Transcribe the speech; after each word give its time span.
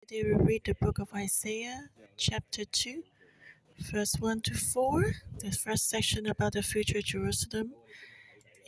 Today 0.00 0.22
we 0.24 0.44
read 0.44 0.62
the 0.64 0.74
book 0.74 0.98
of 1.00 1.12
Isaiah, 1.14 1.90
chapter 2.16 2.64
2, 2.64 3.02
verse 3.92 4.14
1 4.18 4.40
to 4.42 4.54
4, 4.54 5.14
the 5.40 5.50
first 5.50 5.90
section 5.90 6.26
about 6.26 6.52
the 6.52 6.62
future 6.62 7.02
Jerusalem, 7.02 7.72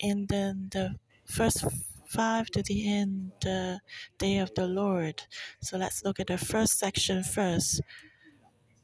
and 0.02 0.28
then 0.28 0.68
the 0.72 0.96
first 1.24 1.64
5 2.08 2.46
to 2.48 2.62
the 2.62 2.92
end, 2.92 3.32
the 3.40 3.80
day 4.18 4.38
of 4.38 4.54
the 4.54 4.66
Lord. 4.66 5.22
So 5.62 5.78
let's 5.78 6.04
look 6.04 6.20
at 6.20 6.26
the 6.26 6.38
first 6.38 6.78
section 6.78 7.22
first. 7.22 7.80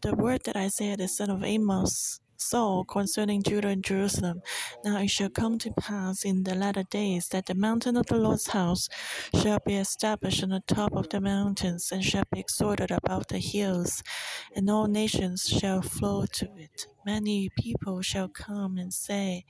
The 0.01 0.15
word 0.15 0.43
that 0.45 0.57
Isaiah 0.57 0.97
the 0.97 1.09
son 1.09 1.31
of 1.31 1.43
Amos 1.43 2.21
saw 2.41 2.83
mm. 2.83 2.89
concerning 2.89 3.43
Judah 3.43 3.69
and 3.69 3.85
Jerusalem. 3.85 4.43
Now 4.85 4.99
it 4.99 5.11
shall 5.11 5.31
come 5.31 5.59
to 5.59 5.73
pass 5.73 6.25
in 6.25 6.45
the 6.45 6.55
latter 6.55 6.85
days 6.85 7.29
that 7.29 7.47
the 7.47 7.55
mountain 7.55 7.97
of 7.97 8.07
the 8.07 8.17
Lord's 8.17 8.49
house 8.49 8.89
shall 9.35 9.59
be 9.65 9.77
established 9.77 10.43
on 10.43 10.51
the 10.51 10.63
top 10.67 10.93
of 10.95 11.09
the 11.09 11.21
mountains, 11.21 11.91
and 11.93 12.05
shall 12.05 12.25
be 12.33 12.41
exalted 12.41 12.91
above 12.91 13.27
the 13.29 13.39
hills, 13.39 14.03
and 14.55 14.71
all 14.71 14.87
nations 14.87 15.49
shall 15.49 15.83
flow 15.83 16.27
to 16.33 16.49
it. 16.57 16.87
Many 17.05 17.51
people 17.59 18.03
shall 18.03 18.29
come 18.29 18.79
and 18.79 18.93
say, 18.93 19.45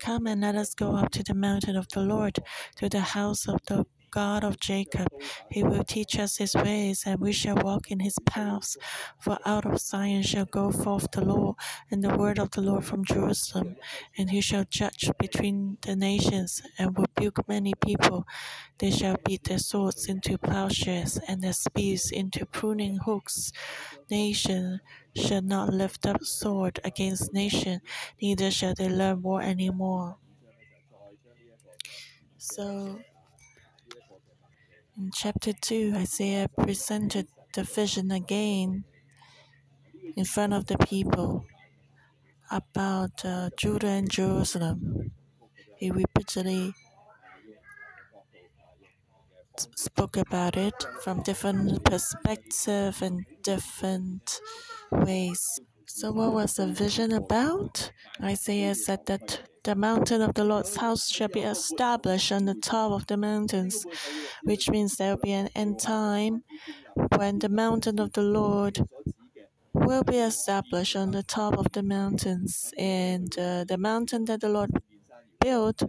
Come 0.00 0.26
and 0.26 0.40
let 0.40 0.54
us 0.54 0.74
go 0.74 0.94
up 0.96 1.10
to 1.12 1.22
the 1.22 1.34
mountain 1.34 1.76
of 1.76 1.88
the 1.88 2.00
Lord, 2.00 2.38
to 2.76 2.88
the 2.88 3.00
house 3.00 3.48
of 3.48 3.60
the 3.66 3.84
God 4.12 4.44
of 4.44 4.60
Jacob. 4.60 5.08
He 5.50 5.64
will 5.64 5.82
teach 5.84 6.18
us 6.18 6.36
his 6.36 6.54
ways, 6.54 7.02
and 7.06 7.18
we 7.18 7.32
shall 7.32 7.56
walk 7.56 7.90
in 7.90 8.00
his 8.00 8.18
paths. 8.24 8.76
For 9.18 9.38
out 9.44 9.66
of 9.66 9.80
Zion 9.80 10.22
shall 10.22 10.44
go 10.44 10.70
forth 10.70 11.10
the 11.10 11.24
law 11.24 11.56
and 11.90 12.04
the 12.04 12.16
word 12.16 12.38
of 12.38 12.50
the 12.52 12.60
Lord 12.60 12.84
from 12.84 13.04
Jerusalem. 13.04 13.76
And 14.16 14.30
he 14.30 14.40
shall 14.40 14.64
judge 14.68 15.10
between 15.18 15.78
the 15.82 15.96
nations 15.96 16.62
and 16.78 16.96
rebuke 16.96 17.48
many 17.48 17.72
people. 17.84 18.26
They 18.78 18.90
shall 18.90 19.16
beat 19.24 19.44
their 19.44 19.58
swords 19.58 20.06
into 20.06 20.38
plowshares 20.38 21.18
and 21.26 21.42
their 21.42 21.54
spears 21.54 22.10
into 22.12 22.44
pruning 22.46 22.98
hooks. 23.04 23.50
Nation 24.10 24.80
shall 25.16 25.42
not 25.42 25.72
lift 25.72 26.06
up 26.06 26.22
sword 26.22 26.80
against 26.84 27.32
nation, 27.32 27.80
neither 28.20 28.50
shall 28.50 28.74
they 28.76 28.88
learn 28.88 29.22
war 29.22 29.40
any 29.40 29.70
more. 29.70 30.16
So, 32.38 33.00
in 34.96 35.10
chapter 35.12 35.52
2, 35.52 35.92
Isaiah 35.96 36.48
presented 36.48 37.26
the 37.54 37.62
vision 37.64 38.10
again 38.10 38.84
in 40.16 40.24
front 40.24 40.52
of 40.52 40.66
the 40.66 40.78
people 40.78 41.44
about 42.50 43.24
uh, 43.24 43.50
Judah 43.56 43.88
and 43.88 44.10
Jerusalem. 44.10 45.12
He 45.76 45.90
repeatedly 45.90 46.74
spoke 49.76 50.16
about 50.16 50.56
it 50.56 50.86
from 51.02 51.22
different 51.22 51.84
perspectives 51.84 53.02
and 53.02 53.24
different 53.42 54.40
ways. 54.90 55.60
So, 55.94 56.10
what 56.10 56.32
was 56.32 56.54
the 56.54 56.66
vision 56.68 57.12
about? 57.12 57.92
Isaiah 58.22 58.74
said 58.74 59.04
that 59.06 59.42
the 59.62 59.74
mountain 59.74 60.22
of 60.22 60.32
the 60.32 60.42
Lord's 60.42 60.74
house 60.76 61.10
shall 61.10 61.28
be 61.28 61.40
established 61.40 62.32
on 62.32 62.46
the 62.46 62.54
top 62.54 62.92
of 62.92 63.06
the 63.08 63.18
mountains, 63.18 63.84
which 64.42 64.70
means 64.70 64.96
there 64.96 65.10
will 65.14 65.22
be 65.22 65.32
an 65.32 65.50
end 65.54 65.78
time 65.78 66.44
when 67.16 67.40
the 67.40 67.50
mountain 67.50 68.00
of 68.00 68.14
the 68.14 68.22
Lord 68.22 68.80
will 69.74 70.02
be 70.02 70.16
established 70.16 70.96
on 70.96 71.10
the 71.10 71.22
top 71.22 71.58
of 71.58 71.70
the 71.72 71.82
mountains. 71.82 72.72
And 72.78 73.38
uh, 73.38 73.64
the 73.64 73.76
mountain 73.78 74.24
that 74.24 74.40
the 74.40 74.48
Lord 74.48 74.70
built 75.40 75.82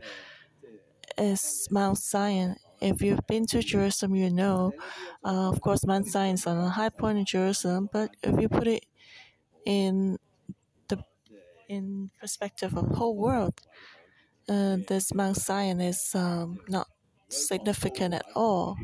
is 1.18 1.68
Mount 1.72 1.98
Zion. 1.98 2.58
If 2.82 3.02
you've 3.02 3.26
been 3.26 3.46
to 3.48 3.64
Jerusalem, 3.64 4.16
you 4.16 4.30
know, 4.30 4.74
uh, 5.24 5.50
of 5.50 5.62
course, 5.62 5.86
Mount 5.86 6.08
Zion 6.08 6.34
is 6.34 6.46
on 6.46 6.58
a 6.58 6.70
high 6.70 6.90
point 6.90 7.20
in 7.20 7.26
Jerusalem, 7.26 7.88
but 7.92 8.12
if 8.22 8.40
you 8.42 8.50
put 8.50 8.68
it 8.68 8.84
in 9.66 10.18
the 10.88 11.04
in 11.70 12.10
perspective 12.20 12.76
of 12.76 12.88
whole 12.90 13.16
world, 13.16 13.62
uh, 14.50 14.78
this 14.88 15.14
Mount 15.14 15.38
Zion 15.38 15.82
is 15.82 16.12
um, 16.16 16.60
not 16.68 16.88
significant 17.30 18.14
at 18.14 18.26
all. 18.36 18.78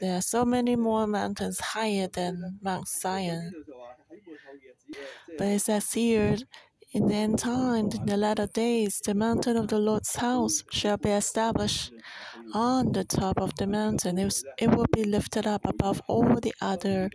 There 0.00 0.16
are 0.16 0.22
so 0.22 0.44
many 0.44 0.76
more 0.76 1.06
mountains 1.06 1.60
higher 1.60 2.08
than 2.08 2.58
Mount 2.62 2.88
Zion. 2.88 3.52
But 5.36 5.48
it 5.48 5.60
says 5.60 5.92
here, 5.92 6.36
in 6.92 7.08
the 7.08 7.14
end 7.14 7.38
time, 7.38 7.90
in 7.94 8.06
the 8.06 8.16
latter 8.16 8.46
days, 8.46 9.00
the 9.04 9.14
mountain 9.14 9.56
of 9.56 9.68
the 9.68 9.78
Lord's 9.78 10.16
house 10.16 10.64
shall 10.70 10.96
be 10.96 11.10
established 11.10 11.92
on 12.54 12.92
the 12.92 13.04
top 13.04 13.38
of 13.38 13.54
the 13.56 13.66
mountain. 13.66 14.18
It, 14.18 14.24
was, 14.24 14.44
it 14.58 14.70
will 14.70 14.86
be 14.92 15.04
lifted 15.04 15.46
up 15.46 15.66
above 15.66 16.00
all 16.08 16.40
the 16.40 16.54
other 16.60 17.10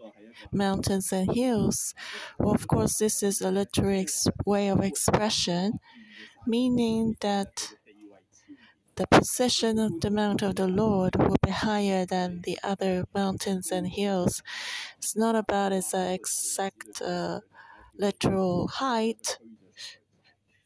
mountains 0.52 1.12
and 1.12 1.34
hills. 1.34 1.94
Well, 2.40 2.54
of 2.56 2.68
course, 2.68 2.98
this 2.98 3.24
is 3.24 3.42
a 3.42 3.52
literary 3.52 4.08
way 4.46 4.70
of 4.70 4.82
expression, 4.82 5.80
meaning 6.48 7.18
that 7.22 7.76
the 8.96 9.06
position 9.08 9.78
of 9.80 10.00
the 10.02 10.10
mount 10.12 10.42
of 10.42 10.56
the 10.56 10.68
Lord 10.68 11.16
will 11.16 11.36
be 11.44 11.52
higher 11.52 12.06
than 12.06 12.42
the 12.42 12.58
other 12.64 13.06
mountains 13.14 13.72
and 13.72 13.88
hills. 13.88 14.42
It's 14.98 15.16
not 15.16 15.36
about 15.36 15.72
its 15.74 15.94
uh, 15.94 16.12
exact 16.14 17.02
uh, 17.02 17.42
literal 17.98 18.68
height. 18.68 19.40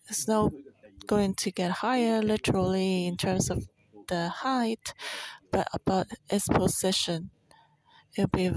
It's 0.09 0.28
not 0.28 0.51
going 1.05 1.35
to 1.35 1.51
get 1.51 1.72
higher 1.72 2.22
literally 2.22 3.05
in 3.07 3.16
terms 3.17 3.49
of 3.49 3.67
the 4.07 4.29
height, 4.29 4.94
but 5.51 5.67
about 5.73 6.07
its 6.29 6.47
position. 6.47 7.31
It'll 8.17 8.29
be 8.29 8.51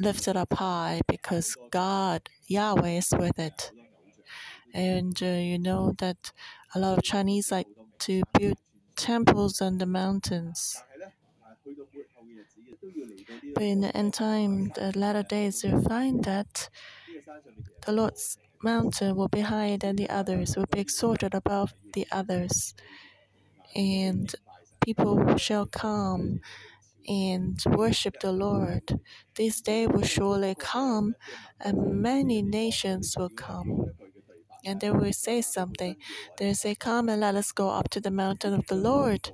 lifted 0.00 0.36
up 0.36 0.54
high 0.54 1.00
because 1.06 1.56
God, 1.70 2.28
Yahweh, 2.46 2.98
is 2.98 3.12
with 3.16 3.38
it. 3.38 3.72
And 4.72 5.20
uh, 5.22 5.26
you 5.26 5.58
know 5.58 5.92
that 5.98 6.32
a 6.74 6.78
lot 6.78 6.98
of 6.98 7.04
Chinese 7.04 7.50
like 7.50 7.66
to 8.00 8.22
build 8.38 8.58
temples 8.96 9.60
on 9.60 9.78
the 9.78 9.86
mountains. 9.86 10.82
But 13.54 13.62
in 13.62 13.80
the 13.80 13.96
end 13.96 14.14
time, 14.14 14.70
the 14.74 14.92
latter 14.96 15.22
days, 15.22 15.64
you 15.64 15.80
find 15.82 16.24
that 16.24 16.68
the 17.86 17.92
Lord's 17.92 18.38
mountain 18.62 19.16
will 19.16 19.28
be 19.28 19.40
higher 19.40 19.76
than 19.76 19.96
the 19.96 20.08
others, 20.08 20.56
will 20.56 20.66
be 20.70 20.80
exalted 20.80 21.34
above 21.34 21.74
the 21.92 22.06
others. 22.12 22.74
And 23.74 24.34
people 24.80 25.36
shall 25.36 25.66
come 25.66 26.40
and 27.08 27.62
worship 27.66 28.20
the 28.20 28.32
Lord. 28.32 29.00
This 29.36 29.60
day 29.60 29.86
will 29.86 30.02
surely 30.02 30.54
come, 30.58 31.14
and 31.60 32.02
many 32.02 32.42
nations 32.42 33.16
will 33.18 33.30
come. 33.30 33.92
And 34.64 34.80
they 34.80 34.90
will 34.90 35.12
say 35.12 35.42
something. 35.42 35.96
They 36.38 36.46
will 36.48 36.54
say, 36.54 36.74
Come 36.74 37.08
and 37.08 37.20
let 37.20 37.34
us 37.34 37.52
go 37.52 37.70
up 37.70 37.90
to 37.90 38.00
the 38.00 38.10
mountain 38.10 38.54
of 38.54 38.66
the 38.66 38.74
Lord, 38.74 39.32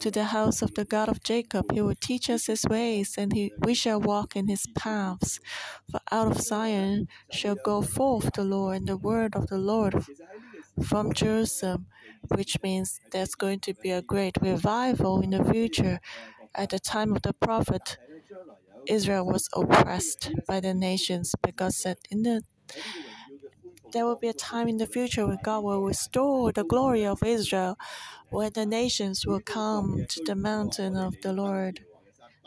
to 0.00 0.10
the 0.10 0.24
house 0.24 0.62
of 0.62 0.74
the 0.74 0.84
God 0.84 1.08
of 1.08 1.22
Jacob. 1.24 1.72
He 1.72 1.80
will 1.80 1.96
teach 2.00 2.30
us 2.30 2.46
his 2.46 2.64
ways, 2.64 3.16
and 3.18 3.32
he, 3.32 3.52
we 3.60 3.74
shall 3.74 4.00
walk 4.00 4.36
in 4.36 4.48
his 4.48 4.66
paths. 4.74 5.40
For 5.90 6.00
out 6.12 6.32
of 6.32 6.40
Zion 6.40 7.08
shall 7.30 7.56
go 7.56 7.82
forth 7.82 8.32
the 8.34 8.44
Lord, 8.44 8.76
and 8.78 8.88
the 8.88 8.96
word 8.96 9.34
of 9.34 9.48
the 9.48 9.58
Lord 9.58 10.04
from 10.84 11.12
Jerusalem, 11.12 11.86
which 12.36 12.56
means 12.62 13.00
there's 13.12 13.34
going 13.34 13.60
to 13.60 13.74
be 13.74 13.90
a 13.90 14.02
great 14.02 14.36
revival 14.40 15.20
in 15.20 15.30
the 15.30 15.44
future. 15.44 16.00
At 16.54 16.70
the 16.70 16.78
time 16.78 17.14
of 17.14 17.22
the 17.22 17.32
prophet, 17.34 17.98
Israel 18.86 19.26
was 19.26 19.48
oppressed 19.54 20.30
by 20.48 20.60
the 20.60 20.74
nations 20.74 21.34
because 21.42 21.82
that 21.84 21.98
in 22.10 22.22
the 22.22 22.42
there 23.92 24.04
will 24.06 24.16
be 24.16 24.28
a 24.28 24.32
time 24.34 24.68
in 24.68 24.76
the 24.76 24.86
future 24.86 25.26
when 25.26 25.38
God 25.42 25.64
will 25.64 25.82
restore 25.82 26.52
the 26.52 26.64
glory 26.64 27.04
of 27.06 27.22
Israel, 27.22 27.76
where 28.30 28.50
the 28.50 28.66
nations 28.66 29.26
will 29.26 29.40
come 29.40 30.04
to 30.08 30.22
the 30.24 30.34
mountain 30.34 30.96
of 30.96 31.14
the 31.22 31.32
Lord. 31.32 31.84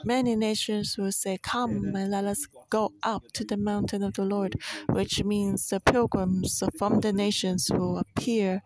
Many 0.04 0.36
nations 0.36 0.98
will 0.98 1.12
say, 1.12 1.38
Come 1.42 1.96
and 1.96 2.12
let 2.12 2.26
us 2.26 2.48
go 2.70 2.94
up 3.04 3.24
to 3.34 3.44
the 3.44 3.58
mountain 3.58 4.04
of 4.04 4.14
the 4.14 4.26
Lord, 4.26 4.56
which 4.90 5.24
means 5.24 5.70
the 5.70 5.80
pilgrims 5.80 6.64
from 6.78 7.02
the 7.02 7.14
nations 7.14 7.70
will 7.72 7.98
appear 7.98 8.62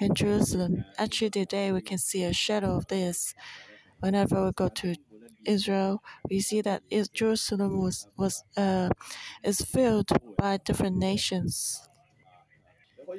in 0.00 0.14
Jerusalem. 0.14 0.84
Actually, 0.98 1.30
today 1.30 1.72
we 1.72 1.80
can 1.80 1.98
see 1.98 2.24
a 2.24 2.32
shadow 2.32 2.76
of 2.76 2.86
this. 2.88 3.34
Whenever 4.00 4.44
we 4.46 4.52
go 4.52 4.68
to 4.68 4.94
Israel, 5.44 6.02
we 6.28 6.40
see 6.40 6.60
that 6.62 6.82
Jerusalem 7.12 7.80
was, 7.80 8.06
was 8.16 8.44
uh, 8.56 8.88
is 9.42 9.60
filled 9.60 10.10
by 10.38 10.58
different 10.58 10.96
nations. 10.96 11.86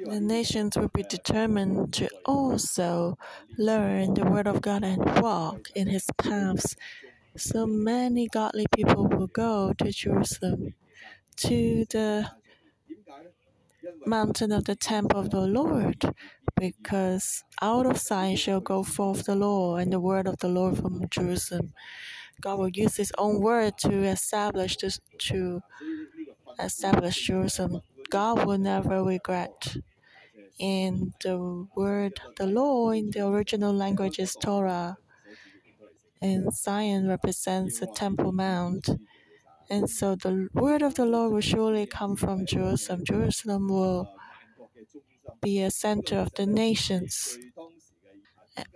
The 0.04 0.20
nations 0.20 0.76
will 0.76 0.88
be 0.88 1.02
determined 1.02 1.92
to 1.94 2.08
also 2.24 3.18
learn 3.58 4.14
the 4.14 4.24
Word 4.24 4.46
of 4.46 4.62
God 4.62 4.82
and 4.84 5.04
walk 5.22 5.70
in 5.74 5.88
His 5.88 6.06
paths. 6.16 6.76
So 7.36 7.66
many 7.66 8.28
godly 8.28 8.66
people 8.74 9.08
will 9.08 9.26
go 9.26 9.72
to 9.78 9.90
Jerusalem, 9.90 10.74
to 11.36 11.86
the 11.90 12.30
mountain 14.06 14.52
of 14.52 14.64
the 14.64 14.76
temple 14.76 15.18
of 15.20 15.30
the 15.30 15.40
Lord, 15.40 16.04
because 16.60 17.42
out 17.60 17.86
of 17.86 17.98
Zion 17.98 18.36
shall 18.36 18.60
go 18.60 18.82
forth 18.82 19.24
the 19.24 19.34
law 19.34 19.76
and 19.76 19.92
the 19.92 20.00
word 20.00 20.26
of 20.28 20.38
the 20.38 20.48
Lord 20.48 20.76
from 20.78 21.08
Jerusalem. 21.10 21.72
God 22.40 22.58
will 22.58 22.68
use 22.68 22.96
His 22.96 23.12
own 23.18 23.40
word 23.40 23.78
to 23.78 24.02
establish 24.02 24.76
this, 24.76 25.00
to 25.30 25.62
establish 26.58 27.26
Jerusalem. 27.26 27.80
God 28.10 28.46
will 28.46 28.58
never 28.58 29.02
regret. 29.02 29.76
In 30.58 31.12
the 31.24 31.66
word, 31.74 32.20
the 32.36 32.46
law 32.46 32.90
in 32.90 33.10
the 33.10 33.26
original 33.26 33.72
language 33.72 34.18
is 34.18 34.34
Torah, 34.34 34.98
and 36.22 36.54
Zion 36.54 37.08
represents 37.08 37.80
the 37.80 37.88
Temple 37.88 38.32
Mount. 38.32 38.88
And 39.68 39.90
so 39.90 40.14
the 40.14 40.48
word 40.54 40.82
of 40.82 40.94
the 40.94 41.04
Lord 41.04 41.32
will 41.32 41.40
surely 41.40 41.86
come 41.86 42.14
from 42.16 42.46
Jerusalem. 42.46 43.02
Jerusalem 43.04 43.68
will 43.68 44.14
be 45.40 45.60
a 45.62 45.70
center 45.70 46.18
of 46.18 46.32
the 46.34 46.46
nations. 46.46 47.38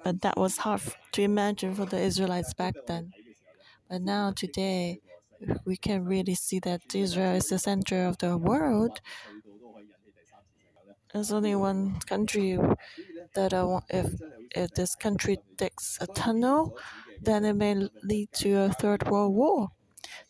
But 0.02 0.22
that 0.22 0.36
was 0.36 0.58
hard 0.58 0.80
to 1.12 1.22
imagine 1.22 1.74
for 1.74 1.84
the 1.84 2.00
Israelites 2.00 2.54
back 2.54 2.74
then. 2.86 3.12
But 3.88 4.02
now, 4.02 4.32
today, 4.32 5.00
we 5.64 5.76
can 5.76 6.04
really 6.04 6.34
see 6.34 6.58
that 6.60 6.94
Israel 6.94 7.36
is 7.36 7.48
the 7.48 7.58
center 7.58 8.06
of 8.06 8.18
the 8.18 8.36
world. 8.36 9.00
There's 11.12 11.30
only 11.30 11.54
one 11.54 12.00
country 12.00 12.58
that 13.34 13.54
I 13.54 13.62
want. 13.62 13.84
If 13.90 14.14
if 14.50 14.70
this 14.72 14.94
country 14.94 15.38
digs 15.56 15.98
a 16.00 16.06
tunnel, 16.06 16.76
then 17.26 17.44
it 17.44 17.54
may 17.54 17.74
lead 18.02 18.28
to 18.32 18.52
a 18.54 18.68
third 18.70 19.08
world 19.08 19.34
war. 19.34 19.68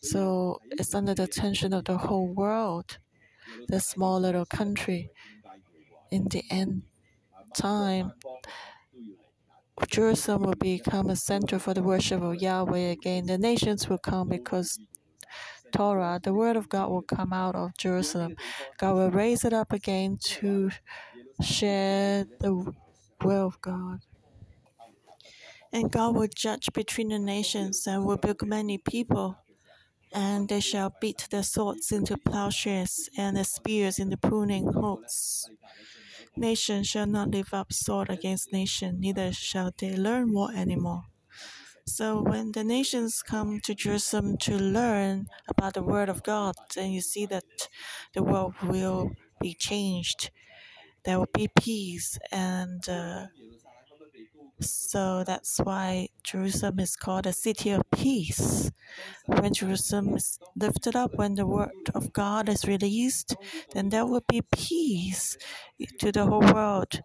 So 0.01 0.59
it's 0.71 0.93
under 0.93 1.13
the 1.13 1.27
tension 1.27 1.73
of 1.73 1.85
the 1.85 1.97
whole 1.97 2.27
world. 2.27 2.97
The 3.69 3.79
small 3.79 4.19
little 4.19 4.45
country. 4.45 5.11
In 6.11 6.25
the 6.29 6.43
end 6.49 6.83
time, 7.53 8.13
Jerusalem 9.87 10.43
will 10.43 10.55
become 10.55 11.09
a 11.09 11.15
center 11.15 11.59
for 11.59 11.73
the 11.73 11.83
worship 11.83 12.21
of 12.21 12.35
Yahweh 12.35 12.91
again. 12.91 13.27
The 13.27 13.37
nations 13.37 13.87
will 13.87 13.99
come 13.99 14.29
because 14.29 14.79
Torah, 15.71 16.19
the 16.23 16.33
word 16.33 16.55
of 16.55 16.69
God, 16.69 16.89
will 16.89 17.03
come 17.03 17.33
out 17.33 17.55
of 17.55 17.77
Jerusalem. 17.77 18.35
God 18.77 18.95
will 18.95 19.11
raise 19.11 19.45
it 19.45 19.53
up 19.53 19.73
again 19.73 20.17
to 20.39 20.71
share 21.41 22.25
the 22.39 22.73
will 23.23 23.47
of 23.47 23.61
God. 23.61 23.99
And 25.77 25.91
God 25.91 26.15
will 26.15 26.27
judge 26.33 26.73
between 26.73 27.09
the 27.09 27.19
nations 27.19 27.85
and 27.85 28.03
will 28.03 28.17
build 28.17 28.41
many 28.41 28.79
people. 28.79 29.37
And 30.11 30.49
they 30.49 30.59
shall 30.59 30.91
beat 30.99 31.27
their 31.29 31.43
swords 31.43 31.91
into 31.91 32.17
plowshares 32.17 33.07
and 33.15 33.37
their 33.37 33.43
spears 33.43 33.99
into 33.99 34.17
pruning 34.17 34.73
hooks. 34.73 35.45
Nation 36.35 36.83
shall 36.83 37.05
not 37.05 37.29
lift 37.29 37.53
up 37.53 37.71
sword 37.71 38.09
against 38.09 38.51
nation, 38.51 38.99
neither 38.99 39.31
shall 39.31 39.71
they 39.77 39.95
learn 39.95 40.33
war 40.33 40.49
anymore. 40.51 41.03
So 41.85 42.23
when 42.23 42.53
the 42.53 42.63
nations 42.63 43.21
come 43.21 43.59
to 43.61 43.75
Jerusalem 43.75 44.37
to 44.39 44.57
learn 44.57 45.27
about 45.47 45.75
the 45.75 45.83
word 45.83 46.09
of 46.09 46.23
God, 46.23 46.55
then 46.73 46.89
you 46.89 47.01
see 47.01 47.27
that 47.27 47.69
the 48.15 48.23
world 48.23 48.55
will 48.63 49.11
be 49.39 49.53
changed. 49.53 50.31
There 51.05 51.19
will 51.19 51.29
be 51.31 51.49
peace, 51.49 52.17
and 52.31 52.89
uh, 52.89 53.27
so 54.59 55.23
that's 55.25 55.59
why 55.59 56.09
Jerusalem 56.23 56.79
is 56.79 56.95
called 56.95 57.27
a 57.27 57.33
city 57.33 57.71
of 57.71 57.83
peace. 57.91 58.71
When 59.25 59.53
Jerusalem 59.53 60.15
is 60.15 60.39
lifted 60.55 60.95
up, 60.95 61.15
when 61.15 61.35
the 61.35 61.45
word 61.45 61.89
of 61.93 62.13
God 62.13 62.49
is 62.49 62.65
released, 62.65 63.35
then 63.73 63.89
there 63.89 64.05
will 64.05 64.23
be 64.27 64.41
peace 64.51 65.37
to 65.99 66.11
the 66.11 66.25
whole 66.25 66.53
world. 66.53 67.01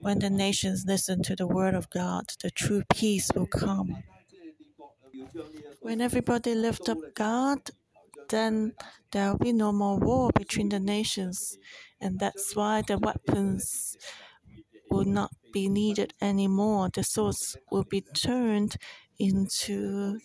When 0.00 0.18
the 0.18 0.30
nations 0.30 0.84
listen 0.86 1.22
to 1.24 1.36
the 1.36 1.46
word 1.46 1.74
of 1.74 1.90
God, 1.90 2.24
the 2.42 2.50
true 2.50 2.82
peace 2.92 3.30
will 3.34 3.46
come. 3.46 4.02
When 5.80 6.00
everybody 6.00 6.54
lifts 6.54 6.88
up 6.88 6.98
God, 7.14 7.70
then 8.28 8.72
there 9.12 9.30
will 9.30 9.38
be 9.38 9.52
no 9.52 9.72
more 9.72 9.98
war 9.98 10.30
between 10.34 10.70
the 10.70 10.80
nations. 10.80 11.58
And 12.00 12.18
that's 12.18 12.56
why 12.56 12.82
the 12.82 12.98
weapons 12.98 13.96
will 14.94 15.04
not 15.04 15.32
be 15.52 15.68
needed 15.68 16.14
anymore. 16.20 16.88
The 16.94 17.02
swords 17.02 17.56
will 17.70 17.84
be 17.84 18.02
turned 18.02 18.76
into 19.18 20.20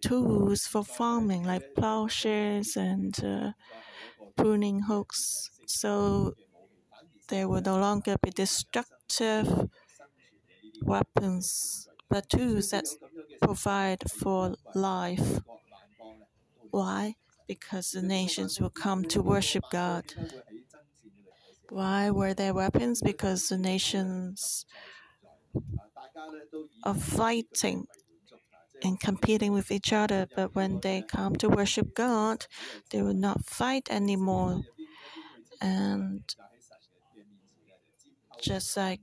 tools 0.00 0.66
for 0.66 0.84
farming, 0.84 1.44
like 1.44 1.74
plowshares 1.74 2.76
and 2.76 3.14
uh, 3.24 3.52
pruning 4.36 4.82
hooks. 4.82 5.50
So 5.66 6.34
there 7.28 7.48
will 7.48 7.62
no 7.62 7.78
longer 7.78 8.16
be 8.22 8.30
destructive 8.30 9.70
weapons, 10.82 11.88
but 12.08 12.28
tools 12.28 12.70
that 12.70 12.84
provide 13.40 14.10
for 14.10 14.54
life. 14.74 15.40
Why? 16.70 17.16
Because 17.46 17.90
the 17.92 18.02
nations 18.02 18.60
will 18.60 18.70
come 18.70 19.04
to 19.04 19.22
worship 19.22 19.64
God. 19.70 20.12
Why 21.72 22.10
were 22.10 22.34
there 22.34 22.52
weapons? 22.52 23.00
Because 23.00 23.48
the 23.48 23.56
nations 23.56 24.66
are 26.84 26.94
fighting 26.94 27.86
and 28.82 29.00
competing 29.00 29.52
with 29.54 29.70
each 29.70 29.90
other, 29.90 30.28
but 30.36 30.54
when 30.54 30.80
they 30.80 31.00
come 31.00 31.34
to 31.36 31.48
worship 31.48 31.94
God, 31.94 32.44
they 32.90 33.00
will 33.00 33.14
not 33.14 33.46
fight 33.46 33.88
anymore. 33.90 34.60
And 35.62 36.22
just 38.42 38.76
like 38.76 39.00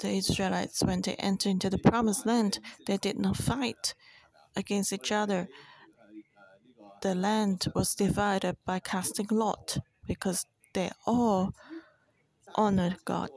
the 0.00 0.08
Israelites, 0.08 0.82
when 0.82 1.02
they 1.02 1.14
entered 1.14 1.50
into 1.50 1.70
the 1.70 1.78
promised 1.78 2.26
land, 2.26 2.58
they 2.88 2.96
did 2.96 3.20
not 3.20 3.36
fight 3.36 3.94
against 4.56 4.92
each 4.92 5.12
other 5.12 5.48
the 7.04 7.14
land 7.14 7.66
was 7.74 7.94
divided 7.94 8.56
by 8.64 8.78
casting 8.78 9.26
lot 9.30 9.76
because 10.06 10.46
they 10.72 10.90
all 11.06 11.52
honored 12.54 12.96
God. 13.04 13.30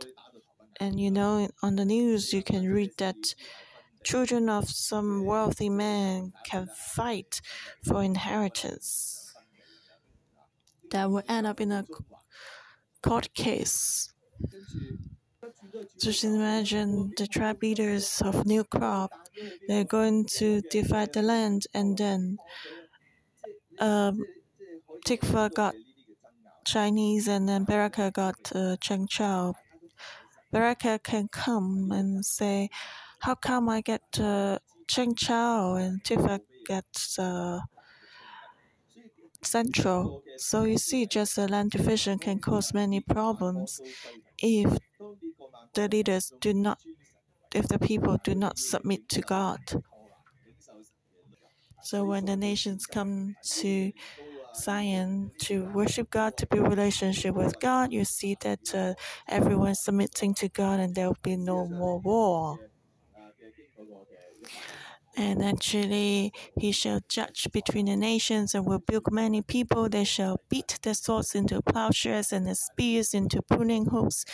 And 0.79 0.97
you 1.01 1.11
know, 1.11 1.49
on 1.61 1.75
the 1.75 1.83
news, 1.83 2.31
you 2.31 2.41
can 2.41 2.65
read 2.71 2.91
that 2.97 3.35
children 4.05 4.47
of 4.47 4.69
some 4.69 5.25
wealthy 5.25 5.67
man 5.67 6.31
can 6.45 6.69
fight 6.95 7.41
for 7.85 8.01
inheritance. 8.01 9.35
That 10.91 11.11
will 11.11 11.23
end 11.27 11.45
up 11.45 11.59
in 11.59 11.73
a 11.73 11.85
court 13.01 13.33
case. 13.33 14.13
Just 15.99 16.23
imagine 16.23 17.11
the 17.17 17.27
tribe 17.27 17.61
leaders 17.61 18.21
of 18.21 18.45
New 18.45 18.63
Crop, 18.63 19.11
they're 19.67 19.83
going 19.83 20.25
to 20.37 20.61
divide 20.71 21.11
the 21.11 21.21
land 21.21 21.67
and 21.73 21.97
then 21.97 22.37
um, 23.79 24.25
Tikva 25.05 25.53
got 25.53 25.75
Chinese 26.65 27.27
and 27.27 27.47
then 27.47 27.63
Baraka 27.63 28.11
got 28.11 28.51
uh, 28.53 28.75
Cheung 28.77 29.09
Chau. 29.09 29.55
Baraka 30.51 30.99
can 31.03 31.27
come 31.29 31.91
and 31.91 32.25
say, 32.25 32.69
How 33.19 33.35
come 33.35 33.69
I 33.69 33.81
get 33.81 34.03
uh, 34.19 34.59
Cheung 34.87 35.17
Chau 35.17 35.75
and 35.75 36.03
Tikva 36.03 36.41
gets 36.65 37.17
uh, 37.19 37.61
Central? 39.41 40.23
So 40.37 40.63
you 40.63 40.77
see, 40.77 41.05
just 41.05 41.37
a 41.37 41.47
land 41.47 41.71
division 41.71 42.19
can 42.19 42.39
cause 42.39 42.73
many 42.73 42.99
problems 42.99 43.81
if 44.37 44.77
the 45.73 45.87
leaders 45.87 46.33
do 46.41 46.53
not, 46.53 46.79
if 47.53 47.67
the 47.67 47.79
people 47.79 48.17
do 48.23 48.35
not 48.35 48.57
submit 48.57 49.07
to 49.09 49.21
God. 49.21 49.83
So 51.87 52.03
when 52.03 52.25
the 52.25 52.35
nations 52.35 52.85
come 52.85 53.37
to 53.59 53.93
Zion 54.53 55.31
to 55.43 55.71
worship 55.71 56.09
God, 56.09 56.35
to 56.35 56.45
build 56.45 56.67
relationship 56.67 57.33
with 57.33 57.61
God, 57.61 57.93
you 57.93 58.03
see 58.03 58.35
that 58.41 58.75
uh, 58.75 58.93
everyone's 59.25 59.79
submitting 59.79 60.33
to 60.33 60.49
God, 60.49 60.81
and 60.81 60.93
there 60.93 61.07
will 61.07 61.23
be 61.23 61.37
no 61.37 61.65
more 61.65 61.99
war. 61.99 62.59
And 65.15 65.41
actually, 65.41 66.33
he 66.59 66.73
shall 66.73 66.99
judge 67.07 67.47
between 67.53 67.85
the 67.85 67.95
nations 67.95 68.53
and 68.53 68.65
will 68.65 68.79
build 68.79 69.09
many 69.09 69.41
people. 69.41 69.87
They 69.87 70.03
shall 70.03 70.41
beat 70.49 70.77
their 70.83 70.93
swords 70.93 71.35
into 71.35 71.61
plowshares 71.61 72.33
and 72.33 72.45
their 72.45 72.55
spears 72.55 73.13
into 73.13 73.41
pruning 73.41 73.85
hooks. 73.85 74.25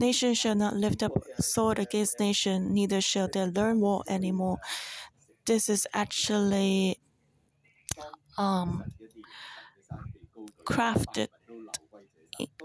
Nation 0.00 0.32
shall 0.32 0.54
not 0.54 0.74
lift 0.74 1.02
up 1.02 1.12
sword 1.38 1.78
against 1.78 2.18
nation, 2.18 2.72
neither 2.72 3.02
shall 3.02 3.28
they 3.30 3.44
learn 3.44 3.80
war 3.80 4.02
anymore 4.08 4.58
this 5.46 5.68
is 5.68 5.86
actually 5.92 6.98
um, 8.38 8.84
crafted 10.64 11.28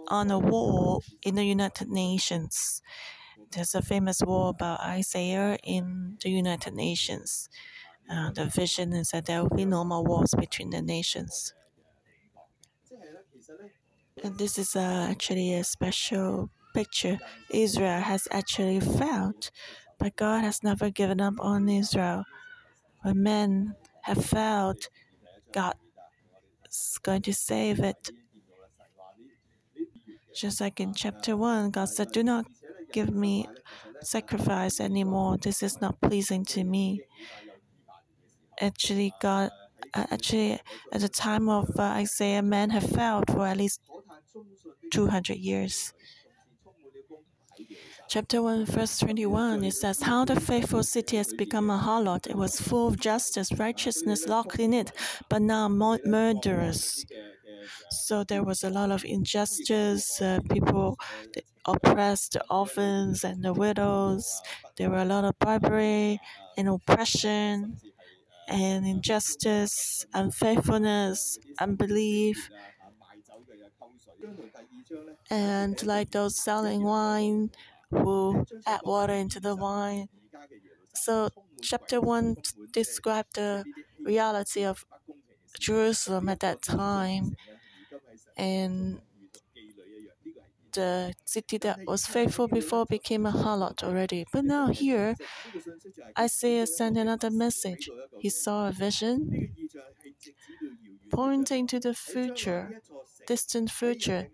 on 0.08 0.32
a 0.32 0.40
wall 0.40 1.04
in 1.22 1.36
the 1.36 1.44
United 1.44 1.90
Nations. 1.90 2.82
There's 3.52 3.76
a 3.76 3.82
famous 3.82 4.22
wall 4.22 4.50
about 4.50 4.80
Isaiah 4.82 5.58
in 5.64 6.18
the 6.24 6.30
United 6.30 6.74
Nations. 6.74 7.50
Uh, 8.10 8.32
the 8.32 8.46
vision 8.46 8.94
is 8.94 9.10
that 9.10 9.26
there 9.26 9.44
will 9.44 9.56
be 9.56 9.66
no 9.66 9.84
more 9.84 10.04
wars 10.04 10.34
between 10.38 10.72
the 10.72 10.82
nations. 10.82 11.54
And 14.24 14.38
this 14.38 14.58
is 14.58 14.76
uh, 14.76 15.08
actually 15.10 15.54
a 15.54 15.64
special 15.64 16.50
picture 16.74 17.20
Israel 17.50 18.02
has 18.02 18.28
actually 18.32 18.80
found 18.80 19.50
But 20.00 20.16
God 20.16 20.44
has 20.44 20.64
never 20.64 20.90
given 20.90 21.20
up 21.20 21.36
on 21.40 21.68
Israel. 21.68 22.24
When 23.02 23.24
men 23.24 23.76
have 24.02 24.24
failed, 24.26 24.88
God 25.52 25.76
is 26.70 27.00
going 27.02 27.22
to 27.24 27.34
save 27.34 27.80
it. 27.80 28.12
Just 30.36 30.62
like 30.62 30.80
in 30.80 30.94
chapter 30.94 31.36
1, 31.36 31.72
God 31.72 31.90
said, 31.90 32.12
Do 32.12 32.24
not 32.24 32.46
give 32.92 33.10
me 33.14 33.48
sacrifice 34.02 34.80
anymore. 34.80 35.38
This 35.38 35.64
is 35.64 35.82
not 35.82 36.00
pleasing 36.02 36.46
to 36.46 36.64
me. 36.64 37.02
Actually, 38.62 39.14
God, 39.22 39.52
uh, 39.94 40.06
actually, 40.12 40.60
at 40.92 41.02
the 41.02 41.10
time 41.10 41.50
of 41.50 41.70
uh, 41.78 41.84
Isaiah, 41.84 42.42
men 42.42 42.70
have 42.72 42.84
failed 42.84 43.26
for 43.28 43.48
at 43.48 43.58
least 43.58 43.82
200 44.92 45.38
years. 45.38 45.94
Chapter 48.10 48.42
1, 48.42 48.66
verse 48.66 48.98
21, 48.98 49.64
it 49.64 49.74
says, 49.76 50.02
How 50.02 50.26
the 50.26 50.40
faithful 50.40 50.82
city 50.82 51.18
has 51.18 51.32
become 51.32 51.70
a 51.70 51.78
harlot. 51.78 52.26
It 52.26 52.36
was 52.36 52.60
full 52.60 52.88
of 52.88 53.00
justice, 53.00 53.52
righteousness 53.54 54.28
locked 54.28 54.58
in 54.58 54.74
it, 54.74 54.92
but 55.30 55.44
now 55.44 55.70
murderers. 55.70 57.06
So 57.92 58.24
there 58.24 58.42
was 58.42 58.64
a 58.64 58.72
lot 58.72 58.90
of 58.90 59.06
injustice. 59.06 60.20
Uh, 60.20 60.40
people 60.50 60.98
oppressed 61.66 62.34
the 62.34 62.44
orphans 62.50 63.24
and 63.24 63.44
the 63.44 63.54
widows. 63.54 64.42
There 64.78 64.90
were 64.90 65.04
a 65.04 65.06
lot 65.06 65.24
of 65.24 65.38
bribery 65.38 66.20
and 66.58 66.68
oppression 66.68 67.78
and 68.48 68.88
injustice, 68.88 70.08
unfaithfulness, 70.16 71.38
unbelief. 71.60 72.50
And 75.30 75.86
like 75.86 76.10
those 76.10 76.44
selling 76.44 76.84
wine 76.84 77.52
who 77.92 78.46
add 78.66 78.82
water 78.84 79.14
into 79.14 79.40
the 79.40 79.56
wine. 79.56 80.08
So, 80.94 81.30
chapter 81.62 82.02
1 82.02 82.38
described 82.72 83.36
the 83.36 83.66
reality 84.04 84.64
of 84.66 84.86
Jerusalem 85.60 86.30
at 86.30 86.40
that 86.42 86.62
time 86.62 87.36
and 88.38 89.02
the 90.74 91.14
city 91.26 91.58
that 91.58 91.80
was 91.88 92.06
faithful 92.06 92.48
before 92.48 92.86
became 92.86 93.26
a 93.26 93.32
harlot 93.32 93.84
already. 93.84 94.26
But 94.32 94.46
now 94.46 94.68
here, 94.68 95.16
Isaiah 96.18 96.68
sent 96.68 96.98
another 96.98 97.32
message. 97.32 97.90
He 98.20 98.30
saw 98.30 98.68
a 98.68 98.72
vision 98.72 99.56
pointing 101.12 101.68
to 101.68 101.80
the 101.80 101.94
future, 101.94 102.82
distant 103.28 103.72
future. 103.72 104.30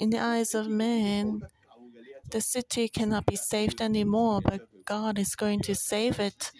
In 0.00 0.10
the 0.10 0.18
eyes 0.18 0.54
of 0.54 0.68
man, 0.68 1.42
the 2.30 2.40
city 2.40 2.88
cannot 2.88 3.26
be 3.26 3.36
saved 3.36 3.80
anymore, 3.80 4.40
but 4.40 4.60
God 4.84 5.18
is 5.18 5.34
going 5.34 5.60
to 5.60 5.74
save 5.74 6.18
it. 6.20 6.52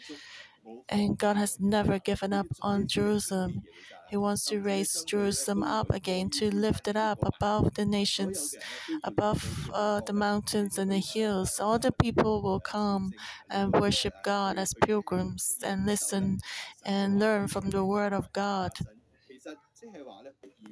And 0.88 1.16
God 1.18 1.36
has 1.36 1.58
never 1.58 1.98
given 1.98 2.32
up 2.32 2.46
on 2.60 2.86
Jerusalem. 2.86 3.62
He 4.10 4.16
wants 4.16 4.44
to 4.46 4.60
raise 4.60 5.04
Jerusalem 5.04 5.62
up 5.62 5.90
again, 5.90 6.30
to 6.30 6.50
lift 6.54 6.88
it 6.88 6.96
up 6.96 7.18
above 7.22 7.74
the 7.74 7.86
nations, 7.86 8.56
above 9.04 9.70
uh, 9.72 10.00
the 10.00 10.12
mountains 10.12 10.78
and 10.78 10.90
the 10.90 10.98
hills. 10.98 11.60
All 11.60 11.78
the 11.78 11.92
people 11.92 12.42
will 12.42 12.60
come 12.60 13.12
and 13.48 13.72
worship 13.72 14.14
God 14.24 14.58
as 14.58 14.74
pilgrims 14.74 15.58
and 15.62 15.86
listen 15.86 16.40
and 16.84 17.18
learn 17.20 17.46
from 17.46 17.70
the 17.70 17.84
Word 17.84 18.12
of 18.12 18.32
God. 18.32 18.72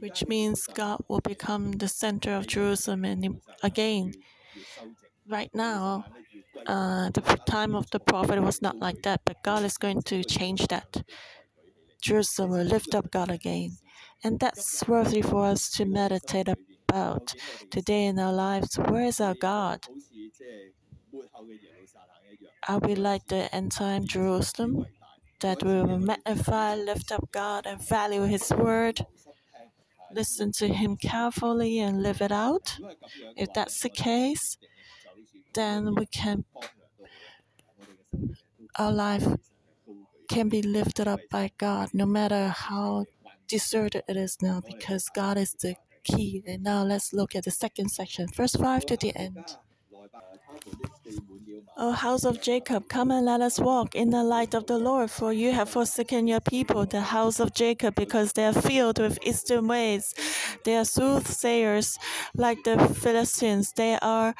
Which 0.00 0.26
means 0.26 0.66
God 0.66 1.00
will 1.08 1.20
become 1.20 1.72
the 1.72 1.88
center 1.88 2.32
of 2.34 2.46
Jerusalem 2.46 3.04
again. 3.62 4.12
Right 5.28 5.50
now, 5.54 6.04
uh, 6.66 7.10
the 7.10 7.20
time 7.46 7.74
of 7.74 7.90
the 7.90 8.00
prophet 8.00 8.40
was 8.42 8.62
not 8.62 8.80
like 8.80 9.02
that, 9.02 9.20
but 9.26 9.42
God 9.42 9.62
is 9.64 9.76
going 9.76 10.02
to 10.02 10.24
change 10.24 10.66
that. 10.68 11.02
Jerusalem 12.00 12.50
will 12.50 12.64
lift 12.64 12.94
up 12.94 13.10
God 13.10 13.30
again. 13.30 13.78
And 14.24 14.40
that's 14.40 14.86
worthy 14.88 15.22
for 15.22 15.44
us 15.44 15.70
to 15.72 15.84
meditate 15.84 16.48
about 16.88 17.34
today 17.70 18.06
in 18.06 18.18
our 18.18 18.32
lives. 18.32 18.76
Where 18.76 19.04
is 19.04 19.20
our 19.20 19.34
God? 19.34 19.86
Are 22.68 22.78
we 22.78 22.94
like 22.94 23.26
the 23.28 23.54
end 23.54 23.72
time 23.72 24.06
Jerusalem? 24.06 24.86
That 25.40 25.62
we 25.62 25.74
will 25.82 25.98
magnify, 25.98 26.74
lift 26.74 27.12
up 27.12 27.30
God, 27.30 27.66
and 27.66 27.80
value 27.80 28.24
His 28.24 28.50
word? 28.50 29.06
Listen 30.12 30.52
to 30.52 30.68
Him 30.68 30.96
carefully 30.96 31.78
and 31.78 32.02
live 32.02 32.20
it 32.20 32.32
out? 32.32 32.78
If 33.36 33.52
that's 33.54 33.80
the 33.80 33.88
case, 33.88 34.58
then 35.54 35.94
we 35.94 36.06
can, 36.06 36.44
our 38.76 38.92
life 38.92 39.26
can 40.28 40.48
be 40.48 40.62
lifted 40.62 41.08
up 41.08 41.20
by 41.30 41.50
God 41.58 41.90
no 41.92 42.06
matter 42.06 42.48
how 42.48 43.06
deserted 43.48 44.04
it 44.08 44.16
is 44.16 44.38
now 44.42 44.60
because 44.64 45.08
God 45.14 45.38
is 45.38 45.54
the 45.54 45.76
key. 46.04 46.42
And 46.46 46.62
now 46.62 46.82
let's 46.82 47.12
look 47.12 47.34
at 47.34 47.44
the 47.44 47.50
second 47.50 47.90
section, 47.90 48.28
verse 48.34 48.54
5 48.54 48.86
to 48.86 48.96
the 48.96 49.16
end. 49.16 49.56
O 51.76 51.92
house 51.92 52.24
of 52.24 52.40
Jacob, 52.42 52.88
come 52.88 53.10
and 53.10 53.24
let 53.26 53.40
us 53.40 53.60
walk 53.60 53.94
in 53.94 54.10
the 54.10 54.24
light 54.24 54.54
of 54.54 54.66
the 54.66 54.78
Lord, 54.78 55.10
for 55.10 55.32
you 55.32 55.52
have 55.52 55.68
forsaken 55.68 56.26
your 56.26 56.40
people, 56.40 56.84
the 56.86 57.00
house 57.00 57.38
of 57.38 57.54
Jacob, 57.54 57.94
because 57.94 58.32
they 58.32 58.44
are 58.44 58.52
filled 58.52 58.98
with 58.98 59.18
eastern 59.22 59.68
ways. 59.68 60.14
They 60.64 60.76
are 60.76 60.84
soothsayers 60.84 61.96
like 62.34 62.64
the 62.64 62.76
Philistines. 62.94 63.72
They 63.72 63.98
are 64.02 64.34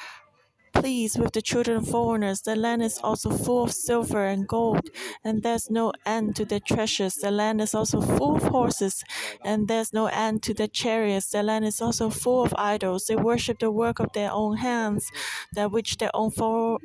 pleased 0.81 1.19
with 1.19 1.33
the 1.33 1.43
children 1.43 1.79
of 1.79 1.89
foreigners. 1.89 2.43
The 2.43 2.57
land 2.57 2.83
is 2.83 2.99
also 3.03 3.31
full 3.31 3.65
of 3.65 3.73
silver 3.73 4.25
and 4.25 4.47
gold, 4.47 4.89
and 5.25 5.43
there's 5.43 5.71
no 5.71 5.93
end 6.07 6.37
to 6.37 6.45
the 6.45 6.61
treasures. 6.61 7.15
The 7.17 7.31
land 7.31 7.61
is 7.61 7.75
also 7.75 8.01
full 8.01 8.37
of 8.37 8.43
horses, 8.45 9.03
and 9.45 9.69
there's 9.69 9.93
no 9.93 10.07
end 10.07 10.43
to 10.45 10.55
the 10.55 10.69
chariots. 10.69 11.31
The 11.31 11.43
land 11.43 11.65
is 11.65 11.81
also 11.81 12.11
full 12.11 12.45
of 12.45 12.55
idols. 12.57 13.07
They 13.07 13.17
worship 13.17 13.59
the 13.59 13.71
work 13.71 13.99
of 14.01 14.13
their 14.13 14.31
own 14.33 14.57
hands, 14.59 15.11
that 15.53 15.71
which 15.73 15.99
their 15.99 16.11
own 16.15 16.31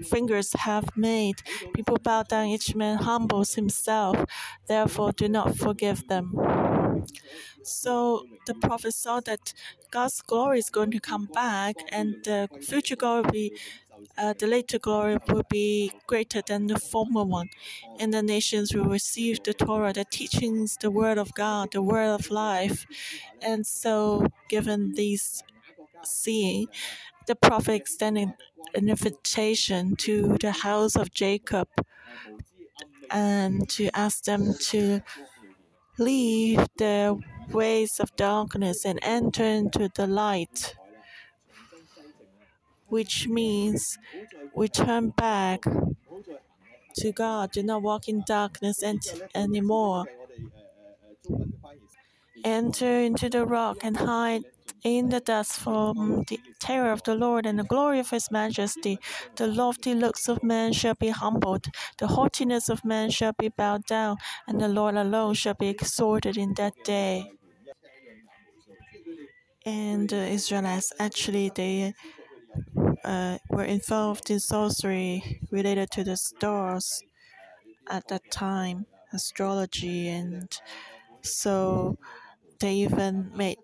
fingers 0.03 0.53
have 0.53 0.85
made. 0.95 1.35
People 1.73 1.97
bow 1.97 2.23
down, 2.23 2.47
each 2.47 2.75
man 2.75 2.97
humbles 2.97 3.55
himself. 3.55 4.25
Therefore, 4.67 5.11
do 5.11 5.27
not 5.27 5.55
forgive 5.57 6.07
them. 6.07 6.33
So 7.63 8.25
the 8.45 8.53
prophet 8.53 8.93
saw 8.93 9.19
that 9.21 9.53
God's 9.91 10.21
glory 10.21 10.59
is 10.59 10.69
going 10.69 10.91
to 10.91 10.99
come 10.99 11.27
back, 11.33 11.75
and 11.89 12.15
the 12.23 12.49
future 12.61 12.95
glory 12.95 13.21
will 13.21 13.31
be 13.31 13.57
uh, 14.17 14.33
the 14.37 14.47
later 14.47 14.79
glory 14.79 15.17
will 15.27 15.43
be 15.49 15.91
greater 16.07 16.41
than 16.41 16.67
the 16.67 16.79
former 16.79 17.23
one. 17.23 17.49
And 17.99 18.13
the 18.13 18.23
nations 18.23 18.73
will 18.73 18.85
receive 18.85 19.43
the 19.43 19.53
Torah, 19.53 19.93
the 19.93 20.05
teachings, 20.05 20.77
the 20.79 20.91
word 20.91 21.17
of 21.17 21.33
God, 21.33 21.71
the 21.71 21.81
word 21.81 22.09
of 22.09 22.29
life. 22.29 22.85
And 23.41 23.65
so, 23.65 24.27
given 24.49 24.93
these 24.93 25.43
seeing, 26.03 26.67
the 27.27 27.35
prophet 27.35 27.73
extended 27.73 28.33
an 28.75 28.89
invitation 28.89 29.95
to 29.97 30.37
the 30.39 30.51
house 30.51 30.95
of 30.95 31.11
Jacob 31.13 31.67
and 33.09 33.69
to 33.69 33.89
ask 33.93 34.23
them 34.23 34.53
to 34.59 35.01
leave 35.97 36.65
their 36.77 37.15
ways 37.51 37.99
of 37.99 38.15
darkness 38.15 38.85
and 38.85 38.99
enter 39.03 39.43
into 39.43 39.89
the 39.95 40.07
light 40.07 40.75
which 42.93 43.27
means 43.27 43.97
we 44.53 44.67
turn 44.67 45.09
back 45.09 45.63
to 46.95 47.11
God, 47.11 47.51
do 47.51 47.63
not 47.63 47.81
walk 47.81 48.07
in 48.07 48.23
darkness 48.27 48.83
anymore. 49.33 50.05
Enter 52.43 52.93
into 53.07 53.29
the 53.29 53.45
rock 53.45 53.77
and 53.81 53.97
hide 53.97 54.43
in 54.83 55.09
the 55.09 55.19
dust 55.19 55.53
from 55.53 56.23
the 56.27 56.39
terror 56.59 56.91
of 56.91 57.01
the 57.01 57.15
Lord 57.15 57.47
and 57.47 57.57
the 57.57 57.63
glory 57.73 57.97
of 57.97 58.11
his 58.11 58.29
majesty. 58.29 58.99
The 59.37 59.47
lofty 59.47 59.95
looks 59.95 60.29
of 60.29 60.43
man 60.43 60.71
shall 60.73 60.97
be 61.05 61.09
humbled, 61.09 61.65
the 61.97 62.09
haughtiness 62.15 62.69
of 62.69 62.85
man 62.85 63.09
shall 63.09 63.33
be 63.33 63.49
bowed 63.49 63.85
down, 63.85 64.17
and 64.47 64.61
the 64.61 64.67
Lord 64.67 64.95
alone 64.95 65.33
shall 65.33 65.55
be 65.55 65.69
exalted 65.69 66.37
in 66.37 66.53
that 66.55 66.75
day. 66.83 67.31
And 69.65 70.11
uh, 70.13 70.17
the 70.17 70.27
Israelites 70.27 70.91
actually 70.99 71.49
they 71.55 71.93
uh, 73.03 73.37
were 73.49 73.63
involved 73.65 74.29
in 74.29 74.39
sorcery 74.39 75.41
related 75.51 75.91
to 75.91 76.03
the 76.03 76.17
stars 76.17 77.01
at 77.89 78.07
that 78.09 78.31
time, 78.31 78.85
astrology, 79.13 80.09
and 80.09 80.59
so 81.23 81.97
they 82.59 82.75
even 82.75 83.31
made 83.35 83.59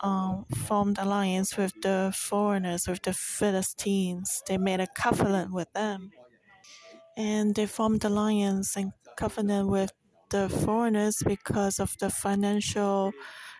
um, 0.00 0.44
formed 0.66 0.98
alliance 0.98 1.56
with 1.56 1.72
the 1.82 2.12
foreigners, 2.16 2.86
with 2.86 3.02
the 3.02 3.12
Philistines. 3.12 4.42
They 4.46 4.58
made 4.58 4.80
a 4.80 4.86
covenant 4.86 5.52
with 5.52 5.72
them, 5.72 6.12
and 7.16 7.54
they 7.54 7.66
formed 7.66 8.04
alliance 8.04 8.76
and 8.76 8.92
covenant 9.16 9.68
with 9.68 9.92
the 10.30 10.48
foreigners 10.48 11.22
because 11.24 11.78
of 11.80 11.96
the 11.98 12.10
financial, 12.10 13.12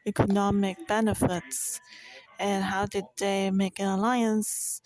economic 0.07 0.87
benefits 0.87 1.81
and 2.39 2.65
how 2.65 2.87
did 2.87 3.05
they 3.19 3.51
make 3.51 3.79
an 3.81 3.87
alliance 3.89 4.81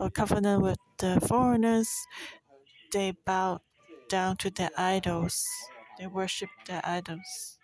or 0.00 0.10
covenant 0.10 0.62
with 0.62 0.78
the 0.98 1.20
foreigners, 1.26 1.88
they 2.92 3.12
bowed 3.24 3.60
down 4.08 4.36
to 4.38 4.50
their 4.50 4.70
idols. 4.76 5.46
They 5.98 6.06
worshipped 6.06 6.66
their 6.66 6.82
idols. 6.84 7.58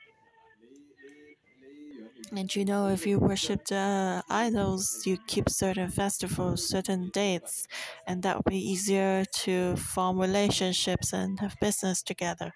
And 2.37 2.55
you 2.55 2.65
know, 2.65 2.89
if 2.89 3.07
you 3.07 3.19
worship 3.19 3.65
the 3.67 4.23
idols, 4.29 5.03
you 5.07 5.17
keep 5.27 5.49
certain 5.49 5.91
festivals, 5.91 6.67
certain 6.69 7.11
dates, 7.11 7.67
and 8.07 8.23
that 8.23 8.37
will 8.37 8.51
be 8.51 8.59
easier 8.59 9.25
to 9.45 9.77
form 9.77 10.19
relationships 10.19 11.13
and 11.13 11.39
have 11.41 11.57
business 11.61 12.03
together. 12.03 12.53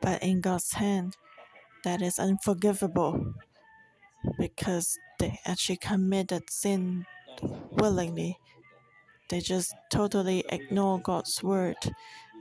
But 0.00 0.22
in 0.22 0.40
God's 0.40 0.72
hand, 0.72 1.16
that 1.84 2.02
is 2.02 2.18
unforgivable 2.18 3.34
because 4.38 4.98
they 5.18 5.38
actually 5.46 5.76
committed 5.76 6.50
sin 6.50 7.06
willingly. 7.70 8.38
They 9.28 9.40
just 9.40 9.74
totally 9.90 10.44
ignore 10.48 11.00
God's 11.00 11.42
word. 11.42 11.76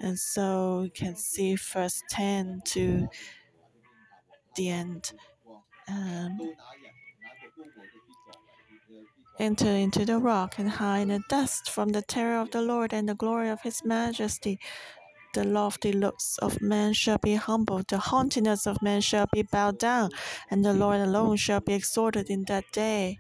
And 0.02 0.18
so 0.18 0.84
you 0.84 0.92
can 0.92 1.16
see 1.16 1.56
verse 1.56 2.02
10 2.10 2.62
to 2.66 3.08
the 4.56 4.70
end. 4.70 5.12
Um, 5.88 6.40
enter 9.40 9.68
into 9.68 10.06
the 10.06 10.18
rock 10.20 10.56
and 10.58 10.70
hide 10.70 11.02
in 11.04 11.08
the 11.10 11.22
dust 11.30 11.70
from 11.70 11.90
the 11.90 12.02
terror 12.02 12.40
of 12.40 12.52
the 12.52 12.62
Lord 12.62 12.94
and 12.94 13.08
the 13.08 13.16
glory 13.16 13.50
of 13.50 13.62
his 13.62 13.84
majesty. 13.86 14.60
The 15.34 15.44
lofty 15.44 15.94
looks 15.94 16.38
of 16.40 16.60
man 16.60 16.94
shall 16.94 17.20
be 17.20 17.36
humbled, 17.36 17.88
the 17.90 18.00
haughtiness 18.00 18.66
of 18.66 18.82
man 18.82 19.02
shall 19.02 19.28
be 19.32 19.44
bowed 19.44 19.78
down, 19.78 20.10
and 20.50 20.66
the 20.66 20.74
Lord 20.74 21.00
alone 21.02 21.38
shall 21.38 21.60
be 21.60 21.74
exalted 21.74 22.30
in 22.30 22.46
that 22.46 22.66
day. 22.72 23.20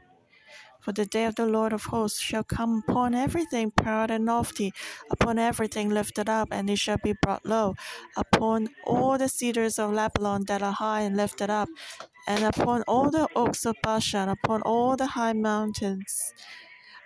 For 0.81 0.91
the 0.91 1.05
day 1.05 1.25
of 1.25 1.35
the 1.35 1.45
Lord 1.45 1.71
of 1.71 1.83
hosts 1.85 2.19
shall 2.19 2.43
come 2.43 2.81
upon 2.87 3.13
everything 3.13 3.69
proud 3.69 4.09
and 4.09 4.25
lofty, 4.25 4.73
upon 5.11 5.37
everything 5.37 5.89
lifted 5.89 6.27
up, 6.27 6.47
and 6.51 6.67
it 6.69 6.77
shall 6.77 6.97
be 7.03 7.13
brought 7.21 7.45
low, 7.45 7.75
upon 8.17 8.69
all 8.85 9.17
the 9.19 9.29
cedars 9.29 9.77
of 9.77 9.91
Lebanon 9.93 10.45
that 10.45 10.63
are 10.63 10.73
high 10.73 11.01
and 11.01 11.15
lifted 11.15 11.51
up, 11.51 11.69
and 12.27 12.43
upon 12.43 12.81
all 12.87 13.11
the 13.11 13.27
oaks 13.35 13.65
of 13.65 13.75
Bashan, 13.83 14.29
upon 14.29 14.63
all 14.63 14.95
the 14.95 15.07
high 15.07 15.33
mountains, 15.33 16.33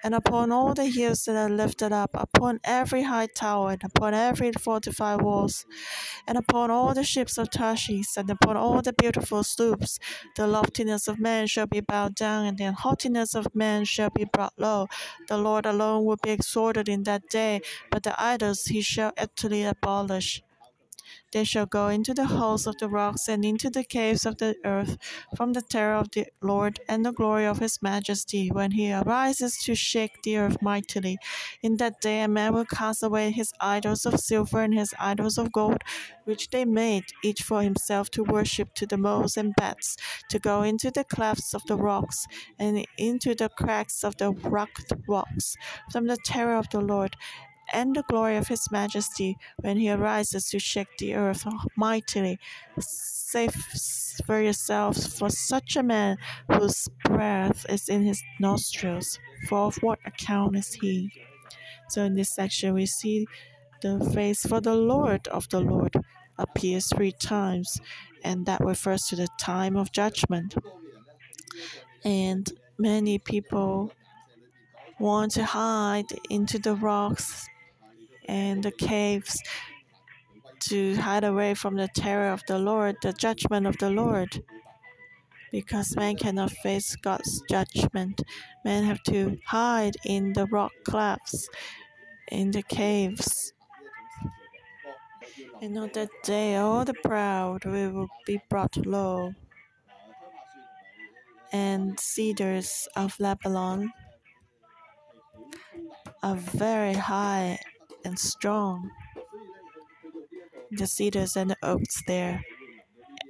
and 0.03 0.13
upon 0.13 0.51
all 0.51 0.73
the 0.73 0.85
hills 0.87 1.23
that 1.25 1.35
are 1.35 1.49
lifted 1.49 1.91
up, 1.91 2.11
upon 2.13 2.59
every 2.63 3.03
high 3.03 3.27
tower, 3.27 3.71
and 3.71 3.83
upon 3.83 4.13
every 4.13 4.51
fortified 4.51 5.21
walls, 5.21 5.65
and 6.27 6.37
upon 6.37 6.69
all 6.69 6.93
the 6.93 7.03
ships 7.03 7.37
of 7.37 7.49
Tarshish, 7.49 8.17
and 8.17 8.29
upon 8.29 8.57
all 8.57 8.81
the 8.81 8.93
beautiful 8.93 9.43
sloops, 9.43 9.99
the 10.35 10.47
loftiness 10.47 11.07
of 11.07 11.19
man 11.19 11.47
shall 11.47 11.67
be 11.67 11.79
bowed 11.81 12.15
down, 12.15 12.45
and 12.45 12.57
the 12.57 12.71
haughtiness 12.73 13.33
of 13.33 13.55
man 13.55 13.85
shall 13.85 14.09
be 14.09 14.25
brought 14.25 14.53
low. 14.57 14.87
The 15.27 15.37
Lord 15.37 15.65
alone 15.65 16.05
will 16.05 16.17
be 16.21 16.31
exalted 16.31 16.89
in 16.89 17.03
that 17.03 17.29
day, 17.29 17.61
but 17.91 18.03
the 18.03 18.21
idols 18.21 18.65
he 18.65 18.81
shall 18.81 19.13
utterly 19.17 19.63
abolish. 19.63 20.43
They 21.33 21.43
shall 21.43 21.65
go 21.65 21.87
into 21.87 22.13
the 22.13 22.27
holes 22.27 22.67
of 22.67 22.77
the 22.77 22.87
rocks 22.87 23.27
and 23.27 23.43
into 23.43 23.71
the 23.71 23.83
caves 23.83 24.23
of 24.23 24.37
the 24.37 24.55
earth 24.63 24.97
from 25.35 25.53
the 25.53 25.63
terror 25.63 25.95
of 25.95 26.11
the 26.11 26.27
Lord 26.43 26.79
and 26.87 27.03
the 27.03 27.11
glory 27.11 27.47
of 27.47 27.57
his 27.57 27.81
majesty 27.81 28.49
when 28.49 28.69
he 28.71 28.93
arises 28.93 29.57
to 29.63 29.73
shake 29.73 30.21
the 30.21 30.37
earth 30.37 30.61
mightily. 30.61 31.17
In 31.63 31.77
that 31.77 31.99
day 32.01 32.21
a 32.21 32.27
man 32.27 32.53
will 32.53 32.65
cast 32.65 33.01
away 33.01 33.31
his 33.31 33.51
idols 33.59 34.05
of 34.05 34.19
silver 34.19 34.61
and 34.61 34.75
his 34.75 34.93
idols 34.99 35.39
of 35.39 35.51
gold, 35.51 35.81
which 36.25 36.51
they 36.51 36.65
made 36.65 37.05
each 37.23 37.41
for 37.41 37.63
himself 37.63 38.11
to 38.11 38.23
worship 38.23 38.75
to 38.75 38.85
the 38.85 38.97
moles 38.97 39.35
and 39.35 39.55
bats, 39.55 39.97
to 40.29 40.37
go 40.37 40.61
into 40.61 40.91
the 40.91 41.03
clefts 41.03 41.55
of 41.55 41.65
the 41.65 41.75
rocks 41.75 42.27
and 42.59 42.85
into 42.99 43.33
the 43.33 43.49
cracks 43.49 44.03
of 44.03 44.15
the 44.17 44.29
rocked 44.29 44.93
rocks 45.07 45.55
from 45.91 46.05
the 46.05 46.17
terror 46.23 46.55
of 46.55 46.69
the 46.69 46.81
Lord 46.81 47.15
and 47.71 47.95
the 47.95 48.03
glory 48.03 48.37
of 48.37 48.47
his 48.47 48.69
majesty 48.71 49.37
when 49.57 49.77
he 49.77 49.89
arises 49.89 50.49
to 50.49 50.59
shake 50.59 50.97
the 50.97 51.15
earth 51.15 51.45
mightily. 51.75 52.39
Save 52.79 53.55
for 54.25 54.41
yourselves 54.41 55.17
for 55.17 55.29
such 55.29 55.75
a 55.75 55.83
man 55.83 56.17
whose 56.51 56.87
breath 57.05 57.65
is 57.69 57.89
in 57.89 58.03
his 58.03 58.21
nostrils, 58.39 59.19
for 59.47 59.59
of 59.67 59.77
what 59.77 59.99
account 60.05 60.55
is 60.55 60.73
he? 60.73 61.11
So 61.89 62.03
in 62.03 62.15
this 62.15 62.29
section 62.29 62.73
we 62.73 62.85
see 62.85 63.27
the 63.81 63.99
phrase 64.13 64.41
for 64.41 64.61
the 64.61 64.75
Lord 64.75 65.27
of 65.27 65.49
the 65.49 65.59
Lord 65.59 65.95
appears 66.37 66.87
three 66.87 67.11
times, 67.11 67.79
and 68.23 68.45
that 68.45 68.61
refers 68.61 69.07
to 69.07 69.15
the 69.15 69.27
time 69.39 69.75
of 69.75 69.91
judgment. 69.91 70.55
And 72.05 72.51
many 72.77 73.19
people 73.19 73.91
want 74.99 75.31
to 75.33 75.43
hide 75.43 76.05
into 76.29 76.59
the 76.59 76.75
rocks 76.75 77.47
and 78.27 78.63
the 78.63 78.71
caves 78.71 79.41
to 80.61 80.95
hide 80.95 81.23
away 81.23 81.53
from 81.53 81.75
the 81.75 81.89
terror 81.89 82.31
of 82.31 82.41
the 82.47 82.57
Lord, 82.57 82.95
the 83.01 83.13
judgment 83.13 83.67
of 83.67 83.77
the 83.77 83.89
Lord. 83.89 84.43
Because 85.51 85.95
man 85.95 86.15
cannot 86.15 86.51
face 86.51 86.95
God's 86.95 87.43
judgment, 87.49 88.21
men 88.65 88.83
have 88.85 89.03
to 89.03 89.37
hide 89.45 89.95
in 90.05 90.33
the 90.33 90.47
rock 90.47 90.71
clefts, 90.85 91.47
in 92.31 92.51
the 92.51 92.63
caves. 92.63 93.53
And 95.61 95.77
on 95.77 95.91
that 95.93 96.09
day, 96.23 96.55
all 96.55 96.85
the 96.85 96.95
proud 96.95 97.65
will 97.65 98.07
be 98.25 98.39
brought 98.49 98.75
low, 98.85 99.33
and 101.51 101.99
cedars 101.99 102.87
of 102.95 103.19
Lebanon 103.19 103.91
are 106.23 106.35
very 106.35 106.93
high 106.93 107.59
and 108.05 108.17
strong. 108.17 108.89
The 110.71 110.87
cedars 110.87 111.35
and 111.35 111.51
the 111.51 111.57
oaks 111.61 112.01
there, 112.07 112.43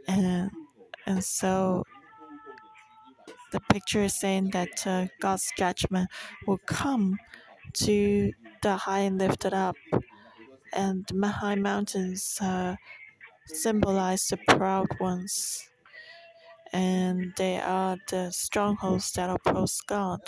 and 0.07 0.49
and 1.05 1.23
so 1.23 1.83
the 3.51 3.59
picture 3.59 4.03
is 4.03 4.15
saying 4.19 4.49
that 4.51 4.87
uh, 4.87 5.07
God's 5.19 5.51
judgment 5.57 6.09
will 6.47 6.59
come 6.65 7.17
to 7.73 8.31
the 8.61 8.75
high 8.77 9.01
and 9.01 9.17
lifted 9.17 9.53
up, 9.53 9.75
and 10.73 11.05
the 11.07 11.27
high 11.27 11.55
mountains 11.55 12.39
uh, 12.41 12.75
symbolize 13.47 14.27
the 14.27 14.37
proud 14.47 14.87
ones. 14.99 15.69
And 16.71 17.33
they 17.37 17.59
are 17.59 17.97
the 18.09 18.31
strongholds 18.31 19.11
that 19.11 19.29
oppose 19.29 19.79
God. 19.81 20.21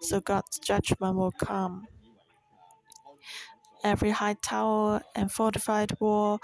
So 0.00 0.20
God's 0.20 0.58
judgment 0.58 1.16
will 1.16 1.30
come 1.30 1.86
every 3.82 4.10
high 4.10 4.36
tower 4.42 5.02
and 5.14 5.30
fortified 5.30 5.92
wall, 6.00 6.40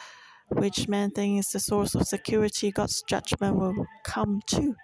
which 0.49 0.89
man 0.89 1.11
thinks 1.11 1.47
is 1.47 1.53
the 1.53 1.61
source 1.61 1.95
of 1.95 2.07
security, 2.07 2.71
God's 2.71 3.03
judgment 3.03 3.57
will 3.57 3.87
come 4.05 4.41
to. 4.47 4.75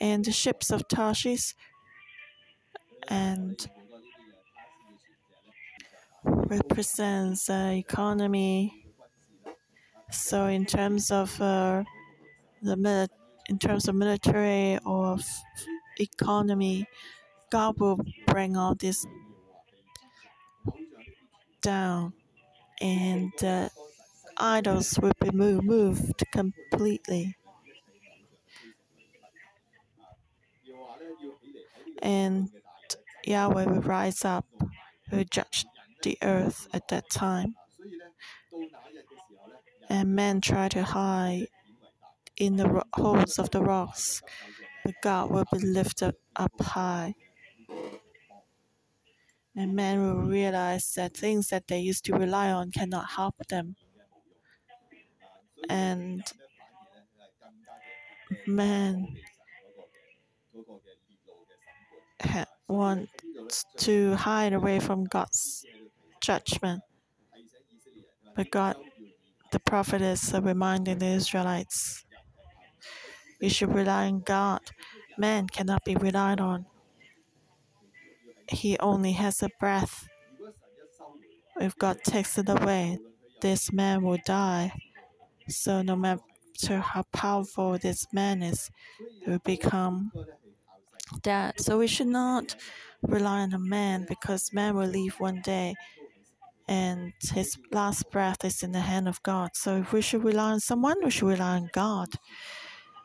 And 0.00 0.24
the 0.24 0.32
ships 0.32 0.70
of 0.70 0.86
Tarshish 0.88 1.54
and 3.08 3.66
represents 6.24 7.48
uh, 7.48 7.72
economy. 7.74 8.86
So 10.10 10.46
in 10.46 10.66
terms 10.66 11.10
of 11.10 11.40
uh, 11.40 11.84
the 12.62 13.08
in 13.48 13.58
terms 13.58 13.88
of 13.88 13.94
military 13.94 14.78
or 14.84 15.18
economy, 16.00 16.86
God 17.50 17.78
will 17.78 17.98
bring 18.26 18.56
all 18.56 18.74
this 18.74 19.06
down 21.66 22.12
and 22.80 23.32
the 23.40 23.68
idols 24.36 25.00
will 25.02 25.18
be 25.20 25.30
moved 25.32 26.22
completely. 26.30 27.36
And 32.00 32.50
Yahweh 33.24 33.64
will 33.64 33.80
rise 33.80 34.24
up 34.24 34.46
who 35.10 35.24
judge 35.24 35.66
the 36.04 36.16
earth 36.22 36.68
at 36.72 36.86
that 36.88 37.10
time. 37.10 37.56
And 39.90 40.14
men 40.14 40.40
try 40.40 40.68
to 40.68 40.84
hide 40.84 41.48
in 42.36 42.56
the 42.56 42.84
holes 42.94 43.40
of 43.40 43.50
the 43.50 43.60
rocks, 43.60 44.22
but 44.84 44.94
God 45.02 45.32
will 45.32 45.46
be 45.52 45.58
lifted 45.58 46.14
up 46.36 46.52
high 46.60 47.14
and 49.56 49.74
men 49.74 50.02
will 50.02 50.22
realize 50.22 50.92
that 50.94 51.16
things 51.16 51.48
that 51.48 51.66
they 51.66 51.78
used 51.78 52.04
to 52.04 52.12
rely 52.12 52.50
on 52.50 52.70
cannot 52.70 53.06
help 53.10 53.34
them. 53.48 53.76
And 55.68 56.22
man 58.46 59.16
want 62.68 63.08
to 63.76 64.14
hide 64.14 64.52
away 64.52 64.80
from 64.80 65.04
God's 65.04 65.64
judgment. 66.20 66.82
But 68.34 68.50
God, 68.50 68.76
the 69.52 69.60
prophet 69.60 70.02
is 70.02 70.34
reminding 70.34 70.98
the 70.98 71.06
Israelites, 71.06 72.04
you 73.40 73.48
should 73.48 73.74
rely 73.74 74.06
on 74.06 74.20
God. 74.20 74.60
Man 75.16 75.46
cannot 75.46 75.84
be 75.84 75.96
relied 75.96 76.40
on. 76.40 76.66
He 78.50 78.78
only 78.78 79.12
has 79.12 79.42
a 79.42 79.50
breath. 79.60 80.08
If 81.60 81.76
God 81.78 81.98
takes 82.04 82.38
it 82.38 82.48
away, 82.48 82.98
this 83.40 83.72
man 83.72 84.02
will 84.02 84.18
die. 84.26 84.72
So 85.48 85.82
no 85.82 85.96
matter 85.96 86.80
how 86.80 87.04
powerful 87.12 87.78
this 87.78 88.06
man 88.12 88.42
is, 88.42 88.70
he 89.24 89.30
will 89.30 89.38
become 89.40 90.12
dead. 91.22 91.60
So 91.60 91.78
we 91.78 91.86
should 91.86 92.08
not 92.08 92.56
rely 93.02 93.40
on 93.40 93.52
a 93.52 93.58
man 93.58 94.06
because 94.08 94.52
man 94.52 94.76
will 94.76 94.88
leave 94.88 95.14
one 95.20 95.40
day 95.42 95.74
and 96.68 97.12
his 97.20 97.56
last 97.70 98.10
breath 98.10 98.44
is 98.44 98.62
in 98.62 98.72
the 98.72 98.80
hand 98.80 99.08
of 99.08 99.22
God. 99.22 99.50
So 99.54 99.76
if 99.78 99.92
we 99.92 100.02
should 100.02 100.24
rely 100.24 100.52
on 100.52 100.60
someone, 100.60 100.96
we 101.04 101.10
should 101.10 101.28
rely 101.28 101.56
on 101.56 101.70
God 101.72 102.08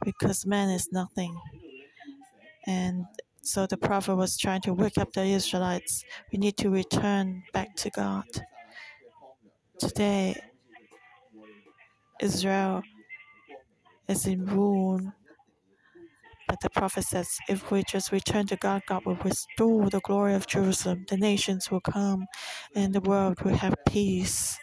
because 0.04 0.46
man 0.46 0.70
is 0.70 0.92
nothing. 0.92 1.40
And 2.66 3.06
so 3.42 3.66
the 3.66 3.78
prophet 3.78 4.16
was 4.16 4.38
trying 4.38 4.62
to 4.62 4.74
wake 4.74 4.98
up 4.98 5.14
the 5.14 5.24
Israelites. 5.24 6.04
We 6.32 6.38
need 6.38 6.58
to 6.58 6.70
return 6.70 7.44
back 7.54 7.76
to 7.78 7.90
God. 7.90 8.26
Today, 9.80 10.40
Israel 12.22 12.84
is 14.08 14.28
in 14.28 14.46
ruin. 14.46 15.14
But 16.48 16.60
the 16.62 16.70
prophet 16.70 17.06
says, 17.06 17.38
if 17.50 17.72
we 17.72 17.84
just 17.90 18.12
return 18.12 18.46
to 18.48 18.58
God, 18.58 18.82
God 18.88 19.06
will 19.06 19.16
restore 19.16 19.90
the 19.90 20.02
glory 20.02 20.34
of 20.36 20.48
Jerusalem. 20.48 21.06
The 21.10 21.18
nations 21.18 21.72
will 21.72 21.82
come 21.82 22.28
and 22.76 22.94
the 22.94 23.02
world 23.02 23.42
will 23.42 23.56
have 23.56 23.76
peace. 23.88 24.58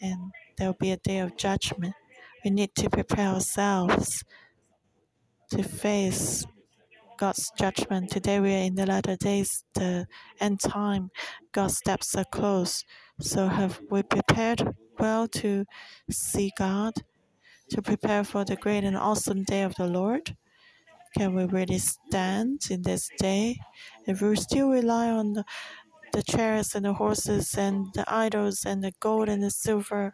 And 0.00 0.32
there 0.56 0.68
will 0.68 0.76
be 0.78 0.92
a 0.92 0.96
day 0.96 1.18
of 1.18 1.36
judgment. 1.36 1.94
We 2.44 2.50
need 2.50 2.74
to 2.76 2.88
prepare 2.88 3.28
ourselves 3.28 4.24
to 5.50 5.62
face 5.62 6.46
God's 7.22 7.52
judgment. 7.56 8.10
Today 8.10 8.40
we 8.40 8.52
are 8.52 8.64
in 8.66 8.74
the 8.74 8.84
latter 8.84 9.14
days, 9.14 9.62
the 9.74 10.08
end 10.40 10.58
time. 10.58 11.12
God's 11.52 11.76
steps 11.76 12.16
are 12.16 12.24
close. 12.24 12.84
So 13.20 13.46
have 13.46 13.80
we 13.88 14.02
prepared 14.02 14.74
well 14.98 15.28
to 15.28 15.64
see 16.10 16.50
God, 16.58 16.94
to 17.70 17.80
prepare 17.80 18.24
for 18.24 18.44
the 18.44 18.56
great 18.56 18.82
and 18.82 18.96
awesome 18.96 19.44
day 19.44 19.62
of 19.62 19.76
the 19.76 19.86
Lord? 19.86 20.36
Can 21.16 21.36
we 21.36 21.44
really 21.44 21.78
stand 21.78 22.62
in 22.68 22.82
this 22.82 23.08
day? 23.20 23.60
If 24.04 24.20
we 24.20 24.34
still 24.34 24.70
rely 24.70 25.08
on 25.08 25.34
the, 25.34 25.44
the 26.12 26.24
chariots 26.24 26.74
and 26.74 26.84
the 26.84 26.94
horses 26.94 27.54
and 27.54 27.86
the 27.94 28.04
idols 28.12 28.64
and 28.66 28.82
the 28.82 28.94
gold 28.98 29.28
and 29.28 29.44
the 29.44 29.50
silver, 29.52 30.12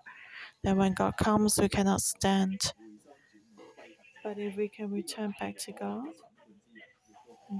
then 0.62 0.76
when 0.76 0.92
God 0.92 1.16
comes, 1.16 1.58
we 1.58 1.70
cannot 1.70 2.02
stand. 2.02 2.74
But 4.22 4.36
if 4.36 4.58
we 4.58 4.68
can 4.68 4.90
return 4.90 5.32
back 5.40 5.56
to 5.60 5.72
God 5.72 6.08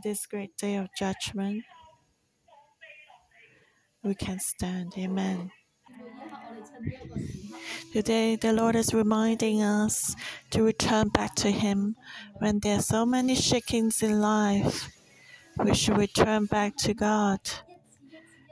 this 0.02 0.26
great 0.26 0.56
day 0.56 0.76
of 0.76 0.88
judgment, 0.98 1.64
we 4.02 4.14
can 4.14 4.38
stand. 4.38 4.92
Amen. 4.96 5.50
Today, 7.92 8.36
the 8.36 8.52
Lord 8.52 8.76
is 8.76 8.94
reminding 8.94 9.62
us 9.62 10.14
to 10.50 10.62
return 10.62 11.08
back 11.08 11.34
to 11.36 11.50
Him 11.50 11.96
when 12.38 12.60
there 12.60 12.78
are 12.78 12.82
so 12.82 13.06
many 13.06 13.34
shakings 13.34 14.02
in 14.02 14.20
life. 14.20 14.90
We 15.58 15.74
should 15.74 15.98
return 15.98 16.46
back 16.46 16.76
to 16.78 16.94
God. 16.94 17.40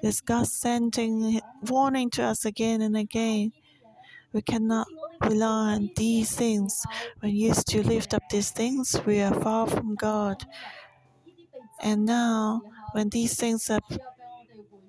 Is 0.02 0.20
God 0.20 0.46
sending 0.46 1.40
warning 1.62 2.10
to 2.10 2.22
us 2.24 2.44
again 2.44 2.82
and 2.82 2.96
again? 2.96 3.52
We 4.32 4.42
cannot 4.42 4.86
rely 5.22 5.74
on 5.74 5.90
these 5.96 6.34
things. 6.36 6.84
When 7.20 7.34
used 7.34 7.68
to 7.68 7.82
lift 7.82 8.14
up 8.14 8.22
these 8.30 8.50
things, 8.50 8.96
we 9.06 9.20
are 9.22 9.34
far 9.34 9.66
from 9.66 9.94
God. 9.94 10.44
And 11.82 12.04
now, 12.06 12.62
when 12.92 13.10
these 13.10 13.36
things 13.36 13.70
are 13.70 13.80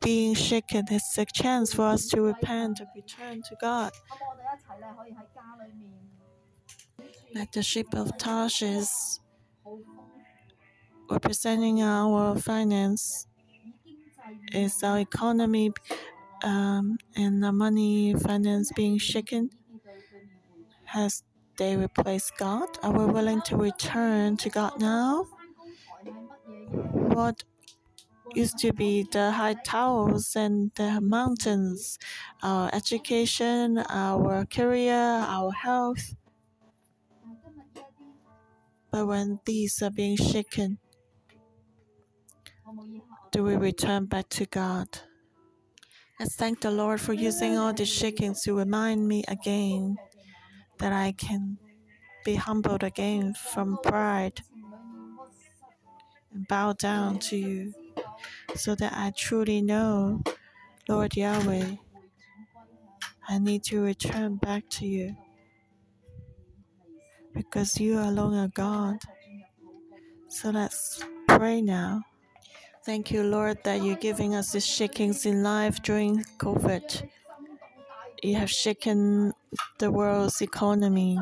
being 0.02 0.34
shaken, 0.34 0.86
it's 0.89 1.17
a 1.17 1.26
chance 1.26 1.73
for 1.73 1.84
us 1.84 2.08
to 2.08 2.21
repent 2.21 2.80
and 2.80 2.89
return 2.95 3.41
to 3.50 3.56
God. 3.60 3.91
Like 7.34 7.52
the 7.54 7.63
ship 7.63 7.93
of 7.93 8.17
Tarshish, 8.17 9.19
representing 11.10 11.82
our 11.82 12.36
finance, 12.38 13.28
is 14.54 14.84
our 14.84 15.00
economy 15.00 15.71
um, 16.43 16.97
and 17.15 17.43
the 17.43 17.52
money 17.52 18.13
finance 18.13 18.71
being 18.76 18.97
shaken? 18.97 19.50
Has 20.86 21.23
they 21.58 21.76
replaced 21.76 22.38
God? 22.38 22.67
Are 22.82 22.91
we 22.91 23.06
willing 23.06 23.41
to 23.43 23.56
return 23.58 24.38
to 24.38 24.50
God 24.50 24.80
now? 24.80 25.28
What 26.70 27.44
used 28.36 28.58
to 28.60 28.74
be 28.74 29.04
the 29.12 29.32
high 29.32 29.56
towers 29.66 30.36
and 30.36 30.72
the 30.76 31.02
mountains, 31.02 31.98
our 32.44 32.70
education, 32.74 33.78
our 33.90 34.46
career, 34.46 34.94
our 34.94 35.52
health. 35.52 36.16
But 38.92 39.08
when 39.08 39.40
these 39.46 39.82
are 39.82 39.92
being 39.92 40.18
shaken, 40.18 40.80
do 43.32 43.44
we 43.44 43.56
return 43.56 44.06
back 44.06 44.30
to 44.30 44.46
God? 44.46 44.88
Let's 46.20 46.36
thank 46.36 46.62
the 46.62 46.72
Lord 46.72 47.00
for 47.00 47.14
using 47.14 47.58
all 47.58 47.74
these 47.74 47.90
shakings 47.90 48.42
to 48.44 48.58
remind 48.58 49.08
me 49.08 49.24
again 49.28 49.98
that 50.80 50.92
I 50.92 51.12
can 51.12 51.58
be 52.26 52.36
humbled 52.36 52.84
again 52.84 53.34
from 53.34 53.78
pride 53.84 54.42
bow 56.38 56.73
down 56.73 57.19
to 57.19 57.38
you 57.38 57.73
so 58.56 58.76
that 58.76 58.93
I 58.95 59.12
truly 59.15 59.62
know, 59.62 60.21
Lord 60.88 61.15
Yahweh, 61.15 61.76
I 63.28 63.39
need 63.39 63.63
to 63.65 63.82
return 63.82 64.38
back 64.38 64.69
to 64.71 64.86
you 64.86 65.15
because 67.34 67.80
you 67.80 67.97
are 67.97 68.08
alone 68.08 68.36
are 68.36 68.47
God. 68.47 68.97
So 70.30 70.50
let's 70.50 71.04
pray 71.28 71.62
now. 71.62 72.04
Thank 72.86 73.12
you, 73.12 73.23
Lord, 73.23 73.58
that 73.65 73.84
you're 73.84 73.97
giving 73.97 74.34
us 74.34 74.54
these 74.54 74.65
shakings 74.65 75.26
in 75.26 75.43
life 75.43 75.82
during 75.84 76.23
COVID. 76.38 77.10
You 78.23 78.36
have 78.36 78.50
shaken 78.50 79.34
the 79.78 79.91
world's 79.91 80.41
economy. 80.41 81.19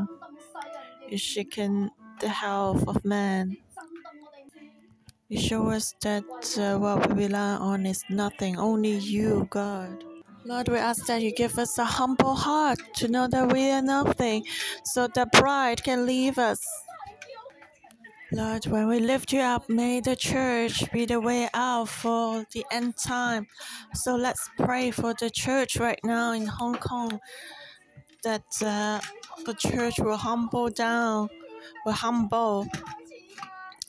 You've 1.10 1.22
shaken 1.22 1.92
the 2.22 2.30
health 2.30 2.88
of 2.88 3.04
man. 3.04 3.58
You 5.28 5.40
show 5.40 5.70
us 5.72 5.96
that 6.02 6.24
uh, 6.60 6.78
what 6.78 7.10
we 7.10 7.24
rely 7.26 7.56
on 7.56 7.88
is 7.88 8.04
nothing, 8.12 8.60
only 8.60 8.98
you, 8.98 9.48
God. 9.50 10.04
Lord, 10.46 10.70
we 10.70 10.78
ask 10.78 11.08
that 11.08 11.24
you 11.24 11.34
give 11.34 11.58
us 11.58 11.80
a 11.80 11.86
humble 11.86 12.36
heart 12.36 12.78
to 12.98 13.08
know 13.08 13.28
that 13.28 13.52
we 13.52 13.72
are 13.72 13.82
nothing, 13.82 14.46
so 14.84 15.08
that 15.08 15.34
pride 15.34 15.84
can 15.84 16.06
leave 16.06 16.38
us. 16.38 16.62
Lord, 18.32 18.68
when 18.68 18.88
we 18.88 19.00
lift 19.00 19.34
you 19.34 19.40
up, 19.40 19.68
may 19.68 20.00
the 20.00 20.16
church 20.16 20.92
be 20.92 21.06
the 21.06 21.20
way 21.20 21.50
out 21.56 21.90
for 21.90 22.46
the 22.54 22.64
end 22.72 22.96
time. 22.98 23.48
So 23.96 24.16
let's 24.16 24.48
pray 24.60 24.92
for 24.92 25.16
the 25.20 25.32
church 25.32 25.78
right 25.78 26.00
now 26.04 26.34
in 26.34 26.46
Hong 26.46 26.76
Kong 26.76 27.20
that 28.24 28.46
uh, 28.64 29.00
the 29.46 29.56
church 29.56 29.96
will 29.98 30.18
humble 30.18 30.70
down, 30.70 31.30
will 31.84 31.94
humble, 31.94 32.68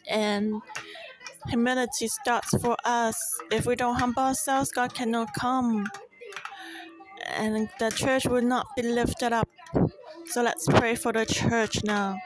and 0.09 0.63
humility 1.49 2.09
starts 2.09 2.51
for 2.63 2.77
us. 2.85 3.17
If 3.51 3.67
we 3.67 3.77
don't 3.77 3.97
humble 3.97 4.23
ourselves, 4.23 4.71
God 4.73 4.95
cannot 4.95 5.33
come, 5.35 5.87
and 7.27 7.69
the 7.79 7.91
church 7.91 8.27
will 8.27 8.43
not 8.43 8.67
be 8.77 8.83
lifted 8.83 9.33
up. 9.33 9.49
So 10.27 10.43
let's 10.43 10.67
pray 10.67 10.95
for 10.95 11.13
the 11.13 11.25
church 11.25 11.85
now. 11.85 12.19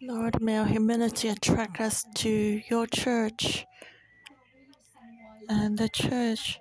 Lord, 0.00 0.40
may 0.40 0.58
our 0.58 0.66
humility 0.66 1.28
attract 1.28 1.80
us 1.80 2.04
to 2.16 2.62
your 2.70 2.86
church, 2.86 3.66
and 5.48 5.76
the 5.76 5.88
church 5.88 6.60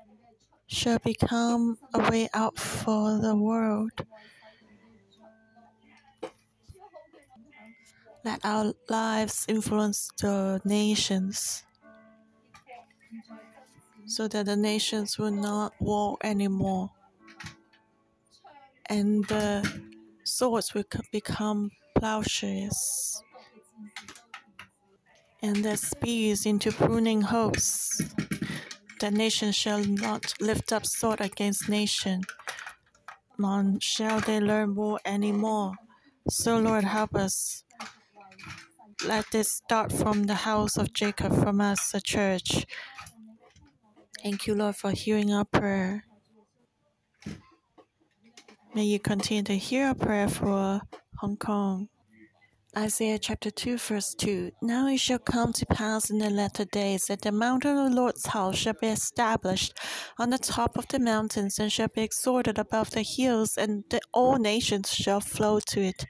shall 0.67 0.99
become 0.99 1.77
a 1.93 2.09
way 2.09 2.29
out 2.33 2.57
for 2.57 3.19
the 3.19 3.35
world. 3.35 3.91
Let 8.25 8.43
our 8.43 8.73
lives 8.89 9.45
influence 9.47 10.09
the 10.19 10.59
nations 10.65 11.63
so 14.05 14.27
that 14.27 14.45
the 14.45 14.55
nations 14.55 15.17
will 15.17 15.31
not 15.31 15.73
war 15.79 16.17
anymore 16.23 16.91
and 18.87 19.25
the 19.27 19.81
swords 20.23 20.73
will 20.73 20.85
become 21.11 21.71
plowshares 21.95 23.21
and 25.41 25.63
the 25.63 25.77
spears 25.77 26.45
into 26.45 26.71
pruning 26.71 27.21
hooks. 27.21 28.01
The 28.99 29.11
nation 29.11 29.51
shall 29.51 29.83
not 29.83 30.33
lift 30.41 30.73
up 30.73 30.85
sword 30.85 31.21
against 31.21 31.69
nation, 31.69 32.21
nor 33.37 33.75
shall 33.79 34.19
they 34.19 34.39
learn 34.39 34.75
war 34.75 34.99
anymore. 35.05 35.73
So, 36.29 36.57
Lord, 36.57 36.83
help 36.83 37.15
us. 37.15 37.63
Let 39.05 39.25
this 39.31 39.51
start 39.51 39.91
from 39.91 40.23
the 40.23 40.33
house 40.33 40.75
of 40.75 40.91
Jacob, 40.91 41.31
from 41.43 41.61
us, 41.61 41.91
the 41.91 42.01
church. 42.01 42.65
Thank 44.23 44.47
you, 44.47 44.55
Lord, 44.55 44.75
for 44.75 44.91
hearing 44.91 45.31
our 45.31 45.45
prayer. 45.45 46.03
May 48.73 48.85
you 48.85 48.99
continue 48.99 49.43
to 49.43 49.57
hear 49.57 49.87
our 49.87 49.95
prayer 49.95 50.27
for 50.27 50.81
Hong 51.17 51.37
Kong. 51.37 51.89
Isaiah 52.75 53.19
chapter 53.19 53.51
2, 53.51 53.77
verse 53.77 54.15
2 54.15 54.51
Now 54.61 54.87
it 54.87 54.99
shall 54.99 55.19
come 55.19 55.53
to 55.53 55.65
pass 55.67 56.09
in 56.09 56.17
the 56.17 56.29
latter 56.29 56.65
days 56.65 57.05
that 57.05 57.21
the 57.21 57.31
mountain 57.31 57.77
of 57.77 57.89
the 57.89 57.95
Lord's 57.95 58.25
house 58.25 58.57
shall 58.57 58.75
be 58.79 58.87
established 58.87 59.77
on 60.17 60.31
the 60.31 60.37
top 60.37 60.77
of 60.77 60.87
the 60.87 60.99
mountains 60.99 61.59
and 61.59 61.71
shall 61.71 61.87
be 61.87 62.01
exalted 62.01 62.57
above 62.57 62.91
the 62.91 63.03
hills, 63.03 63.57
and 63.57 63.83
the, 63.89 64.01
all 64.11 64.37
nations 64.37 64.91
shall 64.91 65.21
flow 65.21 65.59
to 65.67 65.81
it. 65.81 66.05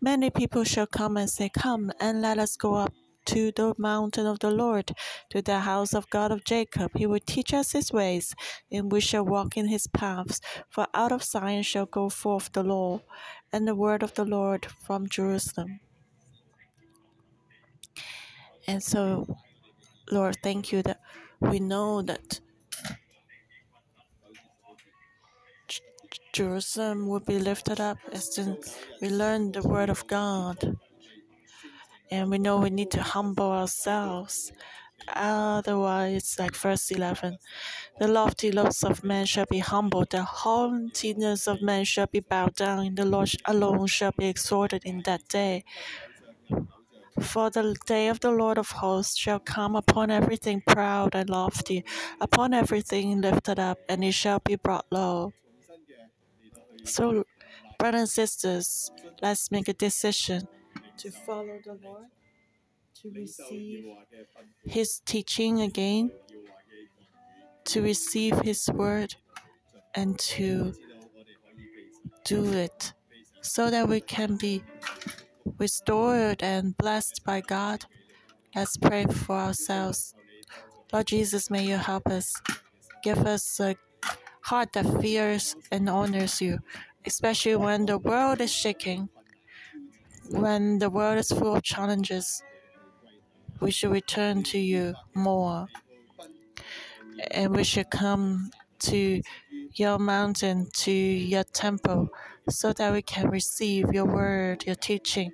Many 0.00 0.30
people 0.30 0.64
shall 0.64 0.86
come 0.86 1.16
and 1.16 1.28
say, 1.28 1.48
Come, 1.48 1.92
and 2.00 2.22
let 2.22 2.38
us 2.38 2.56
go 2.56 2.74
up 2.74 2.94
to 3.26 3.52
the 3.52 3.74
mountain 3.78 4.26
of 4.26 4.38
the 4.38 4.50
Lord, 4.50 4.94
to 5.30 5.42
the 5.42 5.60
house 5.60 5.92
of 5.92 6.08
God 6.10 6.30
of 6.32 6.44
Jacob. 6.44 6.92
He 6.96 7.06
will 7.06 7.20
teach 7.26 7.52
us 7.52 7.72
his 7.72 7.92
ways, 7.92 8.34
and 8.70 8.92
we 8.92 9.00
shall 9.00 9.24
walk 9.24 9.56
in 9.56 9.68
his 9.68 9.88
paths. 9.88 10.40
For 10.70 10.86
out 10.94 11.12
of 11.12 11.24
Zion 11.24 11.64
shall 11.64 11.86
go 11.86 12.08
forth 12.08 12.52
the 12.52 12.62
law, 12.62 13.02
and 13.52 13.66
the 13.66 13.74
word 13.74 14.02
of 14.04 14.14
the 14.14 14.24
Lord 14.24 14.66
from 14.66 15.08
Jerusalem. 15.08 15.80
And 18.68 18.82
so, 18.82 19.36
Lord, 20.10 20.36
thank 20.42 20.72
you 20.72 20.82
that 20.82 21.00
we 21.40 21.58
know 21.60 22.02
that 22.02 22.40
Jerusalem 26.38 27.08
will 27.08 27.18
be 27.18 27.40
lifted 27.40 27.80
up 27.80 27.98
as 28.12 28.30
then 28.36 28.56
we 29.02 29.10
learn 29.10 29.50
the 29.50 29.60
word 29.60 29.90
of 29.90 30.06
God. 30.06 30.78
And 32.12 32.30
we 32.30 32.38
know 32.38 32.58
we 32.58 32.70
need 32.70 32.92
to 32.92 33.02
humble 33.02 33.50
ourselves. 33.50 34.52
Otherwise, 35.08 36.36
like 36.38 36.54
verse 36.54 36.92
11, 36.92 37.38
the 37.98 38.06
lofty 38.06 38.52
looks 38.52 38.84
of 38.84 39.02
men 39.02 39.26
shall 39.26 39.46
be 39.50 39.58
humbled, 39.58 40.10
the 40.10 40.22
haughtiness 40.22 41.48
of 41.48 41.60
men 41.60 41.84
shall 41.84 42.06
be 42.06 42.20
bowed 42.20 42.54
down, 42.54 42.86
and 42.86 42.96
the 42.96 43.04
Lord 43.04 43.34
alone 43.44 43.88
shall 43.88 44.12
be 44.16 44.28
exalted 44.28 44.84
in 44.84 45.02
that 45.06 45.26
day. 45.26 45.64
For 47.20 47.50
the 47.50 47.74
day 47.84 48.06
of 48.06 48.20
the 48.20 48.30
Lord 48.30 48.58
of 48.58 48.70
hosts 48.70 49.16
shall 49.16 49.40
come 49.40 49.74
upon 49.74 50.12
everything 50.12 50.62
proud 50.64 51.16
and 51.16 51.28
lofty, 51.28 51.84
upon 52.20 52.54
everything 52.54 53.20
lifted 53.22 53.58
up, 53.58 53.78
and 53.88 54.04
it 54.04 54.12
shall 54.14 54.38
be 54.38 54.54
brought 54.54 54.86
low. 54.92 55.32
So, 56.88 57.24
brothers 57.78 58.00
and 58.00 58.08
sisters, 58.08 58.90
let's 59.20 59.50
make 59.50 59.68
a 59.68 59.74
decision 59.74 60.48
to 60.96 61.10
follow 61.10 61.60
the 61.62 61.78
Lord, 61.84 62.06
to 63.02 63.10
receive 63.10 63.84
His 64.64 65.00
teaching 65.04 65.60
again, 65.60 66.10
to 67.66 67.82
receive 67.82 68.40
His 68.40 68.70
word, 68.72 69.16
and 69.94 70.18
to 70.18 70.72
do 72.24 72.52
it 72.52 72.94
so 73.42 73.70
that 73.70 73.86
we 73.86 74.00
can 74.00 74.36
be 74.36 74.62
restored 75.58 76.42
and 76.42 76.76
blessed 76.76 77.22
by 77.22 77.42
God. 77.42 77.84
Let's 78.54 78.78
pray 78.78 79.04
for 79.04 79.36
ourselves. 79.36 80.14
Lord 80.90 81.06
Jesus, 81.06 81.50
may 81.50 81.64
you 81.64 81.76
help 81.76 82.06
us. 82.06 82.32
Give 83.02 83.18
us 83.26 83.60
a 83.60 83.76
heart 84.48 84.72
that 84.72 84.86
fears 85.02 85.54
and 85.70 85.90
honors 85.90 86.40
you, 86.40 86.58
especially 87.04 87.54
when 87.54 87.84
the 87.84 87.98
world 87.98 88.40
is 88.40 88.50
shaking, 88.50 89.10
when 90.30 90.78
the 90.78 90.88
world 90.88 91.18
is 91.18 91.30
full 91.30 91.54
of 91.56 91.62
challenges. 91.62 92.42
We 93.60 93.70
should 93.70 93.92
return 93.92 94.42
to 94.44 94.58
you 94.58 94.94
more. 95.14 95.66
And 97.30 97.54
we 97.54 97.64
should 97.64 97.90
come 97.90 98.50
to 98.90 99.20
your 99.74 99.98
mountain, 99.98 100.68
to 100.84 100.92
your 100.92 101.44
temple, 101.44 102.08
so 102.48 102.72
that 102.72 102.92
we 102.92 103.02
can 103.02 103.28
receive 103.28 103.92
your 103.92 104.06
word, 104.06 104.64
your 104.64 104.76
teaching, 104.76 105.32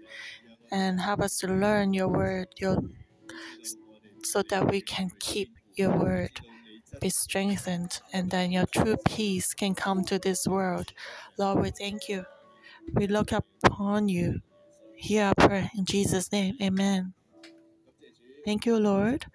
and 0.73 1.01
help 1.01 1.21
us 1.21 1.39
to 1.39 1.47
learn 1.47 1.95
your 1.95 2.09
word, 2.09 2.49
your, 2.59 2.79
so 4.25 4.43
that 4.51 4.69
we 4.71 4.81
can 4.81 5.11
keep 5.21 5.51
your 5.77 5.97
word 5.97 6.41
be 7.01 7.11
strengthened, 7.11 8.01
and 8.13 8.31
then 8.31 8.53
your 8.53 8.67
true 8.67 8.97
peace 9.05 9.55
can 9.55 9.75
come 9.75 10.05
to 10.05 10.19
this 10.19 10.47
world. 10.47 10.93
Lord, 11.39 11.61
we 11.61 11.71
thank 11.71 12.09
you. 12.09 12.25
We 12.95 13.07
look 13.07 13.33
upon 13.33 14.09
you. 14.09 14.41
Hear 14.97 15.27
our 15.27 15.35
prayer 15.35 15.71
in 15.77 15.85
Jesus' 15.85 16.33
name. 16.33 16.57
Amen. 16.63 17.15
Thank 18.45 18.67
you, 18.67 18.79
Lord. 18.79 19.27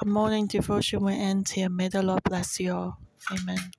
A 0.00 0.06
morning 0.06 0.46
devotion 0.46 1.00
will 1.00 1.08
end 1.08 1.48
here. 1.48 1.68
May 1.70 1.88
the 1.88 2.02
Lord 2.02 2.22
bless 2.24 2.60
you 2.60 2.72
all. 2.72 2.98
Amen. 3.32 3.70